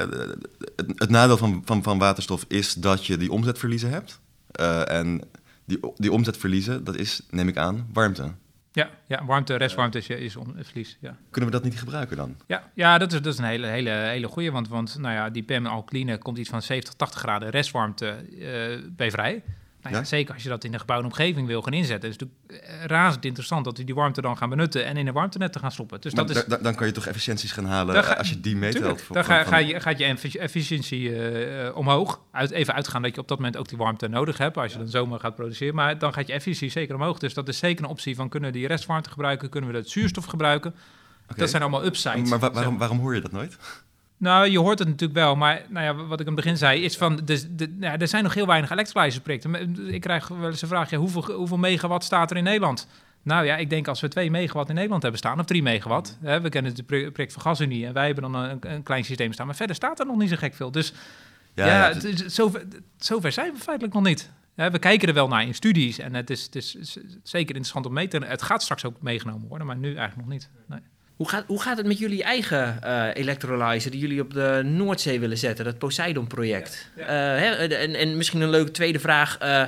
[0.75, 4.19] het, het nadeel van, van, van waterstof is dat je die omzetverliezen hebt.
[4.51, 5.21] Eh, en
[5.65, 8.31] die, die omzetverliezen, dat is, neem ik aan, warmte.
[8.71, 10.97] Ja, ja, warmte, restwarmte is, is om, verlies.
[11.01, 12.35] Ja, Kunnen we dat niet gebruiken dan?
[12.47, 14.51] ja, ja dat, is, dat is een hele, hele, hele goeie.
[14.51, 18.81] Want, want nou ja, die PEM alkaline komt iets van 70, 80 graden restwarmte eh
[18.95, 19.43] bij vrij.
[19.91, 20.07] Nou ja, Ja.
[20.17, 22.09] Zeker als je dat in een gebouwde omgeving wil gaan inzetten.
[22.09, 25.07] is het natuurlijk eh, razend interessant dat we die warmte dan gaan benutten en in
[25.07, 26.01] een warmtenet te gaan stoppen.
[26.01, 28.29] Dus Maar dat is, da- da- dan kan je toch efficiënties gaan halen ga- als
[28.29, 29.03] je die meetelt.
[29.11, 32.21] Dan ga, ga je, gaat je effi- efficiëntie eh, omhoog.
[32.31, 34.57] Uit, even uitgaan dat je op dat moment ook die warmte nodig hebt.
[34.57, 35.75] Als je dan zomer gaat produceren.
[35.75, 37.19] Maar dan gaat je efficiëntie zeker omhoog.
[37.19, 39.49] Dus dat is zeker een optie van kunnen we die restwarmte gebruiken.
[39.49, 40.75] Kunnen we dat zuurstof gebruiken.
[41.35, 42.29] Dat zijn allemaal upsides.
[42.29, 43.57] Maar wa- waarom, waarom hoor je dat nooit?
[44.17, 45.35] Nou, je hoort het natuurlijk wel.
[45.35, 47.15] Maar nou ja, wat ik aan het begin zei is van...
[47.25, 49.87] De, de, ja, er zijn nog heel weinig electrolyzerprojecten.
[49.93, 50.89] Ik krijg wel eens een vraag.
[50.89, 52.87] Ja, hoeveel, hoeveel megawatt staat er in Nederland?
[53.21, 56.17] Nou ja, ik denk als we 2 megawatt in Nederland hebben staan, of 3 megawatt.
[56.21, 59.03] Hè, we kennen het pro- project van GasUnie en wij hebben dan een, een klein
[59.05, 59.45] systeem staan.
[59.45, 60.71] Maar verder staat er nog niet zo gek veel.
[60.71, 60.93] Dus
[61.53, 62.63] ja, ja, het zover,
[62.97, 64.31] zover zijn we feitelijk nog niet.
[64.55, 67.85] Ja, we kijken er wel naar in studies en het is, het is zeker interessant
[67.85, 68.17] om mee te...
[68.17, 70.49] Het gaat straks ook meegenomen worden, maar nu eigenlijk nog niet.
[70.67, 70.79] Nee.
[71.15, 75.19] Hoe gaat, hoe gaat het met jullie eigen eh electrolyzer die jullie op de Noordzee
[75.19, 76.91] willen zetten, dat Poseidon-project?
[76.95, 77.03] Ja.
[77.03, 79.37] Eh, hè, en, en misschien een leuke tweede vraag.
[79.37, 79.63] eh,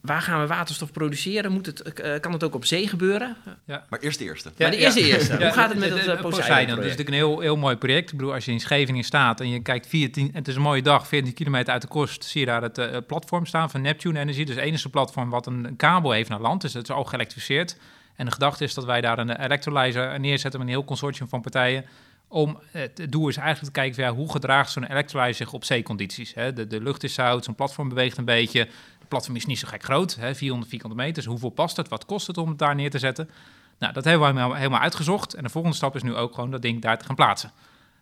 [0.00, 1.52] waar gaan we waterstof produceren?
[1.52, 3.36] Moet het, kan het ook op zee gebeuren?
[3.66, 4.50] Maar eerst de eerste.
[4.58, 5.36] Maar de eerste eerste.
[5.36, 6.68] Hoe gaat het met het, de Poseidon-project?
[6.68, 8.10] Dat is natuurlijk een heel, heel mooi project.
[8.10, 10.82] Ik bedoel, als je in Scheveningen staat en je kijkt 14, het is een mooie
[10.82, 14.44] dag, 14 kilometer uit de kost, zie je daar het platform staan van Neptune Energy.
[14.44, 16.60] Dus het enige platform wat een, een kabel heeft naar land.
[16.60, 17.76] Dus het is al geëlektrificeerd.
[18.20, 21.40] En de gedachte is dat wij daar een electrolyzer neerzetten met een heel consortium van
[21.40, 21.84] partijen.
[22.28, 25.52] Om, het het doel is eigenlijk te kijken van, ja, hoe gedraagt zo'n electrolyzer zich
[25.52, 26.34] op zeecondities.
[26.34, 26.52] Hè?
[26.52, 28.58] De, de lucht is zout, zo'n platform beweegt een beetje.
[28.98, 30.34] Het platform is niet zo gek groot, hè?
[30.34, 31.14] 400 vierkante meter.
[31.14, 31.88] Dus hoeveel past het?
[31.88, 33.30] Wat kost het om het daar neer te zetten?
[33.78, 35.34] Nou, dat hebben we helemaal, uitgezocht.
[35.34, 37.50] En de volgende stap is nu ook gewoon dat ding daar te gaan plaatsen.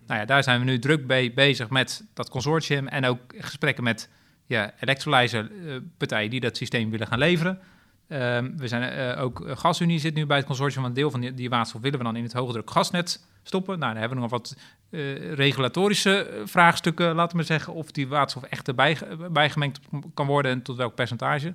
[0.06, 3.84] Nou ja, daar zijn we nu druk mee bezig met dat consortium en ook gesprekken
[3.84, 4.08] met
[4.46, 7.60] ja, electrolyzer-partijen die dat systeem willen gaan leveren.
[8.09, 11.11] Ehm, we zijn eh, ook eh, GasUnie zit nu bij het consortium, want een deel
[11.11, 13.78] van die, die willen we dan in het hogedruk gasnet stoppen.
[13.78, 14.56] Nou, dan hebben we nog wat
[14.90, 19.80] eh, regulatorische vraagstukken, laten we zeggen, of die waterstof echt erbij ge- bijgemengd
[20.14, 21.54] kan worden en tot welk percentage.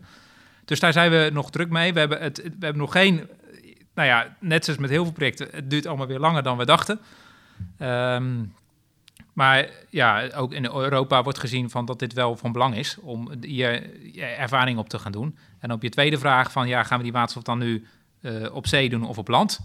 [0.66, 1.93] Dus daar zijn we nog druk mee.
[1.93, 3.28] We hebben, het, we hebben nog geen,
[3.93, 6.66] nou ja, net zoals met heel veel projecten, het duurt allemaal weer langer dan we
[6.66, 6.99] dachten.
[7.78, 8.43] Ehm,
[9.34, 13.30] maar ja, ook in Europa wordt gezien van dat dit wel van belang is om
[13.42, 13.80] ja,
[14.38, 15.38] ervaring op te gaan doen.
[15.60, 17.88] En op je tweede vraag van ja, gaan we die waterstof dan nu
[18.22, 19.60] eh, op zee doen of op land?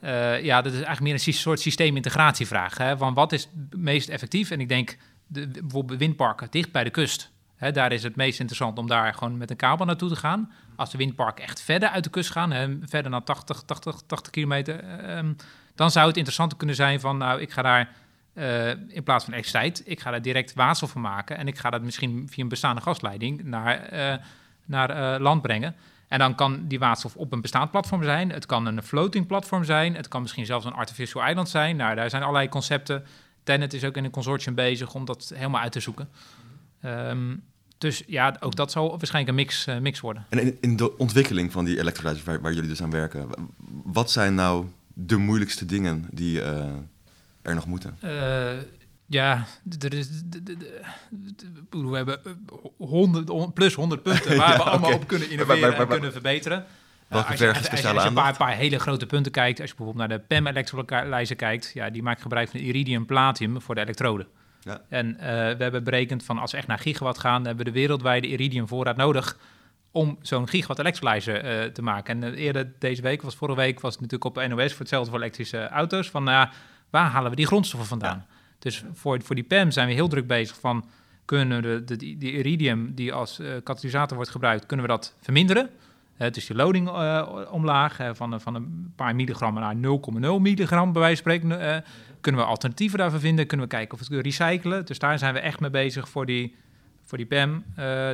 [0.00, 2.78] Eh, ja, dat is eigenlijk meer een soort systeemintegratievraag.
[2.78, 2.96] Hè?
[2.96, 4.50] Van wat is het meest effectief?
[4.50, 7.30] En ik denk de, bijvoorbeeld windparken dicht bij de kust.
[7.56, 10.52] Hè, daar is het meest interessant om daar gewoon met een kabel naartoe te gaan.
[10.76, 14.32] Als de windparken echt verder uit de kust gaan, hè, verder dan 80, 80, 80
[14.32, 15.32] kilometer, ehm,
[15.74, 17.94] dan zou het interessanter kunnen zijn van, nou, ik ga daar
[18.36, 21.70] eh, in plaats van elektriciteit, ik ga daar direct waterstof van maken en ik ga
[21.70, 24.14] dat misschien via een bestaande gasleiding naar, eh,
[24.64, 25.74] naar eh, land brengen.
[26.08, 28.30] En dan kan die waterstof op een bestaand platform zijn.
[28.30, 29.94] Het kan een floating platform zijn.
[29.94, 31.76] Het kan misschien zelfs een artificial island zijn.
[31.76, 33.04] Nou, daar zijn allerlei concepten.
[33.42, 36.08] Tenet is ook in een consortium bezig om dat helemaal uit te zoeken.
[36.80, 37.36] Ehm,
[37.78, 40.26] dus ja, ook dat zal waarschijnlijk een mix, mix worden.
[40.28, 43.28] En in, de ontwikkeling van die electrolyzers waar, jullie dus aan werken,
[43.84, 46.42] wat zijn nou de moeilijkste dingen die
[47.46, 47.96] er nog moeten?
[48.00, 48.10] Eh,
[49.06, 49.44] ja,
[49.80, 50.08] er is,
[51.70, 52.32] we hebben eh,
[52.78, 56.64] 100, on- plus 100 punten waar we allemaal op kunnen innoveren en kunnen verbeteren.
[57.08, 59.60] Welke Eh, als je- vergen als je- Als je een paar, hele grote punten kijkt,
[59.60, 63.60] als je bijvoorbeeld naar de PEM electrolyzer kijkt, ja, die maakt gebruik van iridium platium
[63.60, 64.26] voor de elektroden.
[64.60, 64.80] Ja.
[64.88, 65.26] En eh,
[65.56, 68.68] we hebben berekend van als we echt naar gigawatt gaan, hebben we de wereldwijde iridium
[68.68, 69.36] voorraad nodig
[69.90, 72.22] om zo'n gigawatt electrolyzer eh, te maken.
[72.22, 75.10] En eh, eerder deze week, was vorige week, was het natuurlijk op NOS voor hetzelfde
[75.10, 76.10] voor elektrische auto's.
[76.10, 76.52] Van nou ja,
[76.90, 78.26] waar halen we die grondstoffen vandaan?
[78.58, 80.84] Dus voor, voor die PEM zijn we heel druk bezig van
[81.26, 85.14] kunnen we de, de, die, iridium die als eh, katalysator wordt gebruikt, kunnen we dat
[85.20, 85.70] verminderen?
[86.16, 89.80] Eh, dus die loading eh, omlaag van, van een paar milligram naar 0,0
[90.40, 91.84] milligram bij wijze van spreken.
[92.20, 93.46] kunnen we alternatieven daarvoor vinden?
[93.46, 94.84] Kunnen we kijken of we het kunnen recyclen?
[94.84, 96.54] Dus daar zijn we echt mee bezig voor die,
[97.04, 97.64] voor die PEM.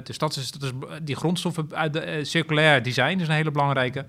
[0.03, 0.71] Dus dat is, dat is
[1.03, 4.07] die grondstoffen uit de circulair design is een hele belangrijke.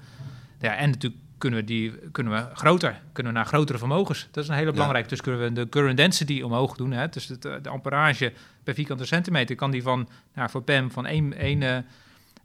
[0.60, 4.28] Ja, en natuurlijk kunnen we die kunnen we groter, kunnen we naar grotere vermogens.
[4.32, 5.10] Dat is een hele belangrijke.
[5.10, 6.92] Dus kunnen we de current density omhoog doen.
[6.92, 7.10] Hè?
[7.10, 11.06] Dus het, eh, de amperage per vierkante centimeter kan die van nou, voor PEM van
[11.06, 11.78] 1, 1, eh,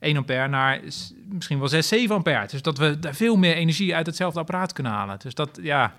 [0.00, 0.80] 1 ampère naar
[1.28, 2.46] misschien wel 6, 7 ampère.
[2.46, 5.18] Dus dat we daar veel meer energie uit hetzelfde apparaat kunnen halen.
[5.18, 5.94] Dus dat, ja,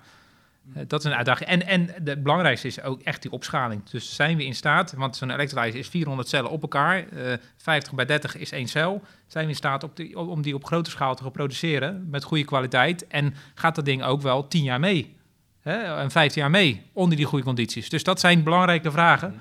[0.62, 1.48] dat is een uitdaging.
[1.48, 3.84] En, en het belangrijkste is ook echt die opschaling.
[3.90, 7.94] Dus zijn we in staat, want zo'n electrolyzer is 400 cellen op elkaar, uh, 50
[7.94, 9.02] bij 30 is één cel.
[9.26, 12.44] Zijn we in staat op die, om die op grote schaal te reproduceren met goede
[12.44, 13.06] kwaliteit?
[13.06, 15.16] En gaat dat ding ook wel 10 jaar mee?
[15.60, 15.98] Hè?
[16.00, 17.88] En 15 jaar mee onder die goede condities?
[17.88, 19.40] Dus dat zijn belangrijke vragen.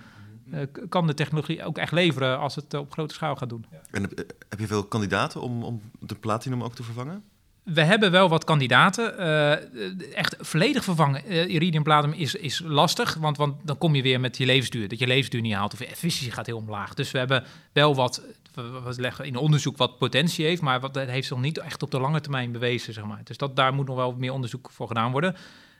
[0.53, 0.59] Uh,
[0.89, 3.65] kan de technologie ook echt leveren als het op grote schaal gaat doen?
[3.91, 4.01] En
[4.49, 7.23] heb je veel kandidaten om, om de platinum ook te vervangen?
[7.63, 9.19] We hebben wel wat kandidaten.
[9.19, 14.37] Uh, echt volledig vervangen uh, is, is lastig, want, want dan kom je weer met
[14.37, 14.87] je levensduur.
[14.87, 16.93] Dat je levensduur niet haalt of je efficiëntie gaat heel omlaag.
[16.93, 17.43] Dus we hebben
[17.73, 18.21] wel wat,
[18.53, 21.91] we leggen in onderzoek wat potentie heeft, maar wat, dat heeft nog niet echt op
[21.91, 22.93] de lange termijn bewezen.
[22.93, 23.21] Zeg maar.
[23.23, 25.35] Dus dat, daar moet nog wel meer onderzoek voor gedaan worden.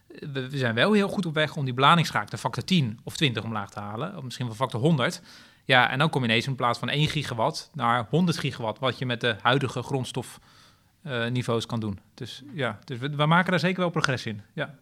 [0.08, 3.18] We, we zijn wel heel goed op weg om die beladingsschaak de factor 10 of
[3.18, 5.22] 20 omlaag te halen, of misschien wel factor 100.
[5.66, 8.98] Ja, en dan kom je ineens in plaats van 1 gigawatt naar 100 gigawatt, wat
[8.98, 10.40] je met de huidige grondstof
[11.30, 12.00] niveaus kan doen.
[12.14, 14.42] Dus ja, dus we, we, maken daar zeker wel progressie in.
[14.54, 14.76] Ja.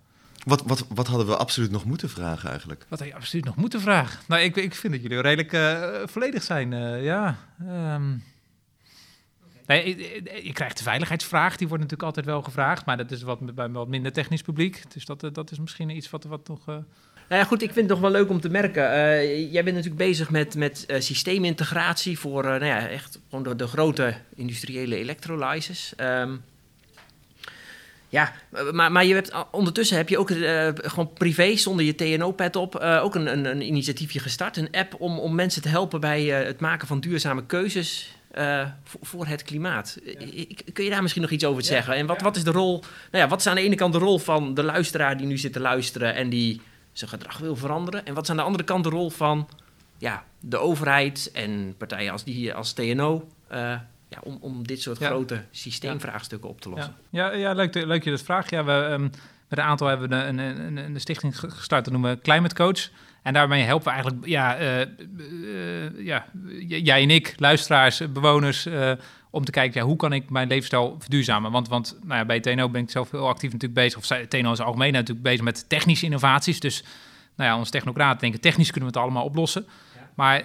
[0.43, 2.85] Wat, wat, wat hadden we absoluut nog moeten vragen eigenlijk?
[2.89, 4.19] Wat had je absoluut nog moeten vragen?
[4.27, 6.71] Nou, ik, ik vind dat jullie redelijk uh, volledig zijn.
[6.71, 7.37] Uh, ja.
[7.61, 8.23] Um,
[9.67, 13.21] nee, je, je, krijgt de veiligheidsvraag, die wordt natuurlijk altijd wel gevraagd, maar dat is
[13.21, 14.83] wat, bij wat minder technisch publiek.
[14.93, 16.65] Dus dat, dat is misschien iets wat, wat nog.
[16.65, 18.83] Nou ja, goed, ik vind het nog wel leuk om te merken.
[19.49, 24.15] Jij bent natuurlijk bezig met, met systeemintegratie voor nou ja, echt gewoon de, de grote
[24.35, 25.93] industriële electrolyzers.
[25.97, 26.43] Um,
[28.09, 28.33] ja,
[28.71, 30.31] maar, maar je hebt, ondertussen heb je ook
[30.91, 34.57] gewoon privé zonder je TNO-pad op ook een, een, een, initiatiefje gestart.
[34.57, 38.16] Een app om, om mensen te helpen bij het maken van duurzame keuzes
[38.83, 39.97] voor, voor, het klimaat.
[40.03, 40.45] Ja.
[40.73, 41.67] Kun je daar misschien nog iets over ja.
[41.67, 41.93] zeggen?
[41.95, 42.79] En wat, wat is de rol?
[43.11, 45.37] Nou ja, wat is aan de ene kant de rol van de luisteraar die nu
[45.37, 46.61] zit te luisteren en die
[46.91, 48.05] zijn gedrag wil veranderen?
[48.05, 49.49] En wat is aan de andere kant de rol van
[49.97, 53.27] ja, de overheid en partijen als, die, als TNO...
[53.51, 53.75] Uh,
[54.09, 56.95] ja, om, om dit soort grote systeemvraagstukken op te lossen.
[57.09, 58.49] Ja, ja, leuk, leuk je dat vraagt.
[58.49, 59.01] Ja, we, um,
[59.47, 62.89] met een aantal hebben we een, een, een, stichting gestart, dat noemen we Climate Coach.
[63.27, 66.25] En daarmee helpen we eigenlijk, ja, uh, uh, ja
[66.67, 68.91] jij en ik, luisteraars, bewoners, uh,
[69.29, 71.51] om te kijken, ja, hoe kan ik mijn levensstijl verduurzamen?
[71.51, 74.51] Want, want nou ja, bij TNO ben ik zelf heel actief natuurlijk bezig, of TNO
[74.51, 76.59] is algemeen natuurlijk bezig met technische innovaties.
[76.59, 76.83] Dus
[77.35, 79.65] nou ja, onze technocraten denken, technisch kunnen we het allemaal oplossen.
[79.95, 80.09] Ja.
[80.15, 80.43] Maar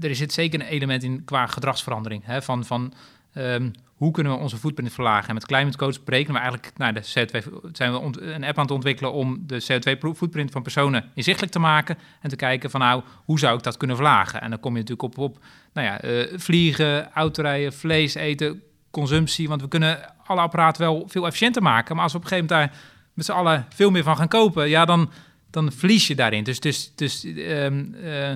[0.00, 2.22] er zit zeker een element in qua gedragsverandering.
[2.24, 2.92] Hè, van, van
[3.34, 5.28] um, hoe kunnen we onze footprint verlagen?
[5.28, 8.64] En met Climate Coach berekenen we eigenlijk nou, de CO2, zijn we een app aan
[8.64, 13.02] het ontwikkelen om de CO2-footprint van personen inzichtelijk te maken en te kijken van nou,
[13.24, 14.40] hoe zou ik dat kunnen verlagen?
[14.40, 15.38] En dan kom je natuurlijk op, op
[15.72, 21.26] nou ja, uh, vliegen, autorijden, vlees eten, consumptie, want we kunnen alle apparaten wel veel
[21.26, 22.80] efficiënter maken, maar als we op een gegeven moment daar
[23.14, 25.10] met z'n allen veel meer van gaan kopen, ja, dan,
[25.50, 26.44] dan verlies je daarin.
[26.44, 28.30] Dus, dus, dus um, uh,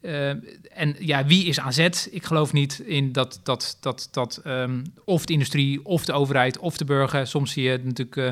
[0.00, 0.28] uh,
[0.72, 2.08] en ja, wie is aan zet?
[2.10, 6.58] Ik geloof niet in dat, dat, dat, dat um, of de industrie, of de overheid,
[6.58, 7.26] of de burger.
[7.26, 8.28] Soms zie je natuurlijk, uh,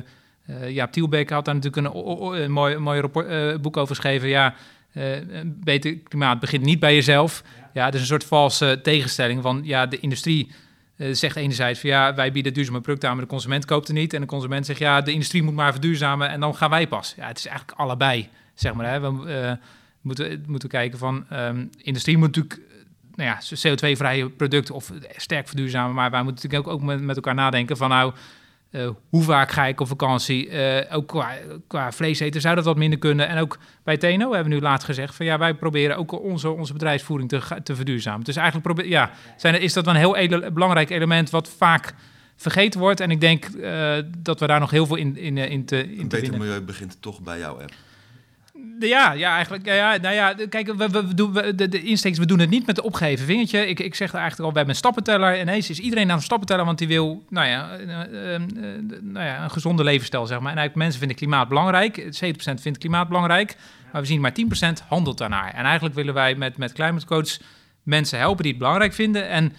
[0.62, 4.29] uh, Jaap Tielbeek had daar natuurlijk een, mooi, mooi rapport, boek over geschreven.
[4.29, 4.55] Ja,
[4.93, 7.43] een beter klimaat begint niet bij jezelf.
[7.75, 10.51] Ja, ja is een soort valse tegenstelling van, ja, de industrie
[10.97, 14.14] zegt enerzijds van, ja, wij bieden duurzame producten aan, maar de consument koopt er niet.
[14.14, 17.14] En de consument zegt, ja, de industrie moet maar verduurzamen en dan gaan wij pas.
[17.17, 18.91] Ja, het is eigenlijk allebei, zeg maar.
[18.91, 19.01] Hè.
[19.01, 19.59] We,
[20.07, 22.61] moeten, moeten kijken van um, industrie moet natuurlijk
[23.15, 25.95] nou ja, CO2-vrije producten of sterk verduurzamen.
[25.95, 28.13] Maar wij moeten natuurlijk ook, ook met, met elkaar nadenken van nou,
[28.71, 30.51] uh, hoe vaak ga ik op vakantie?
[30.51, 31.33] Uh, ook qua,
[31.67, 33.29] qua vlees eten zou dat wat minder kunnen.
[33.29, 36.51] En ook bij TNO hebben we nu laatst gezegd van ja, wij proberen ook onze,
[36.51, 38.25] onze bedrijfsvoering te, te verduurzamen.
[38.25, 41.95] Dus eigenlijk probeer, ja, zijn, is dat wel een heel edel, belangrijk element wat vaak
[42.37, 43.01] vergeten wordt.
[43.01, 46.01] En ik denk uh, dat we daar nog heel veel in, in, in te in
[46.01, 47.73] Een beter milieu begint toch bij jouw app.
[48.79, 49.66] Ja, ja, eigenlijk.
[49.66, 52.51] Ja, ja, nou ja, kijk, we, we, doen, we, de, de insteeks, we doen het
[52.51, 53.66] niet met de opgeven vingertje.
[53.66, 55.41] Ik, ik zeg er eigenlijk al, we hebben een stappenteller.
[55.41, 57.77] Ineens is iedereen aan een stappenteller, want die wil, nou ja,
[59.01, 60.53] nou ja, een gezonde levensstijl, zeg maar.
[60.53, 62.03] En eigenlijk mensen vinden klimaat belangrijk.
[62.05, 62.09] 70%
[62.61, 63.57] vindt klimaat belangrijk.
[63.93, 64.35] Maar we zien maar
[64.83, 65.55] 10% handelt daarnaar.
[65.55, 67.39] En eigenlijk willen wij met, met Climate Coach
[67.83, 69.29] mensen helpen die het belangrijk vinden.
[69.29, 69.53] En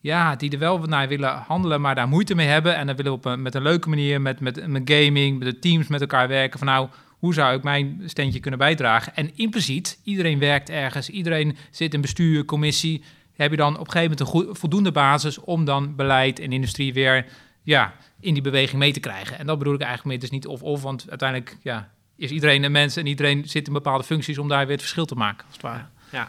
[0.00, 2.76] ja, die er wel naar willen handelen, maar daar moeite mee hebben.
[2.76, 5.48] En dan willen we op een, met een leuke manier, met, met, met gaming, met
[5.48, 6.58] de teams met elkaar werken.
[6.58, 6.88] Van nou,
[7.22, 9.14] hoe zou ik mijn steentje kunnen bijdragen?
[9.14, 13.04] En impliciet, iedereen werkt ergens, iedereen zit in bestuur, commissie.
[13.32, 16.92] Heb je dan op een gegeven moment een voldoende basis om dan beleid en industrie
[16.92, 17.26] weer
[17.62, 19.38] ja, in die beweging mee te krijgen?
[19.38, 22.72] En dat bedoel ik eigenlijk mee, is niet of-of, want uiteindelijk ja, is iedereen een
[22.72, 25.62] mens en iedereen zit in bepaalde functies om daar weer het verschil te maken, het
[25.62, 25.84] ware.
[26.10, 26.28] Ja.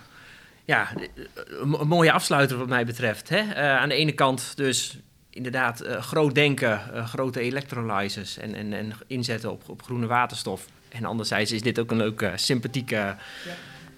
[0.66, 0.90] Ja,
[1.48, 3.30] een mooie afsluiter wat mij betreft.
[3.30, 3.40] Hè?
[3.40, 4.98] Uh, aan de ene kant dus
[5.30, 10.68] inderdaad uh, groot denken, uh, grote electrolyzers en, en, en inzetten op, op groene waterstof.
[10.94, 13.16] En anderzijds is dit ook een leuke, sympathieke ja.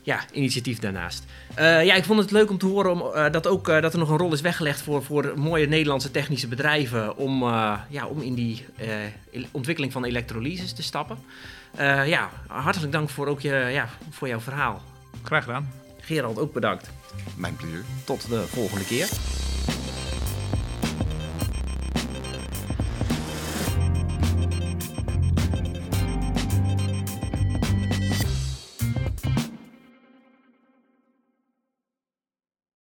[0.01, 1.23] ja, initiatief daarnaast.
[1.53, 3.93] Eh, ja, ik vond het leuk om te horen om, eh, dat, ook, eh, dat
[3.93, 8.05] er nog een rol is weggelegd voor, voor mooie Nederlandse technische bedrijven om, eh, ja,
[8.07, 11.17] om in die eh, el- ontwikkeling van elektrolyses te stappen.
[11.75, 14.81] Eh, ja, hartelijk dank voor, ook je, ja, voor jouw verhaal.
[15.23, 15.71] Graag gedaan.
[15.99, 16.89] Gerald, ook bedankt.
[17.35, 17.83] Mijn plezier.
[18.03, 19.07] Tot de volgende keer.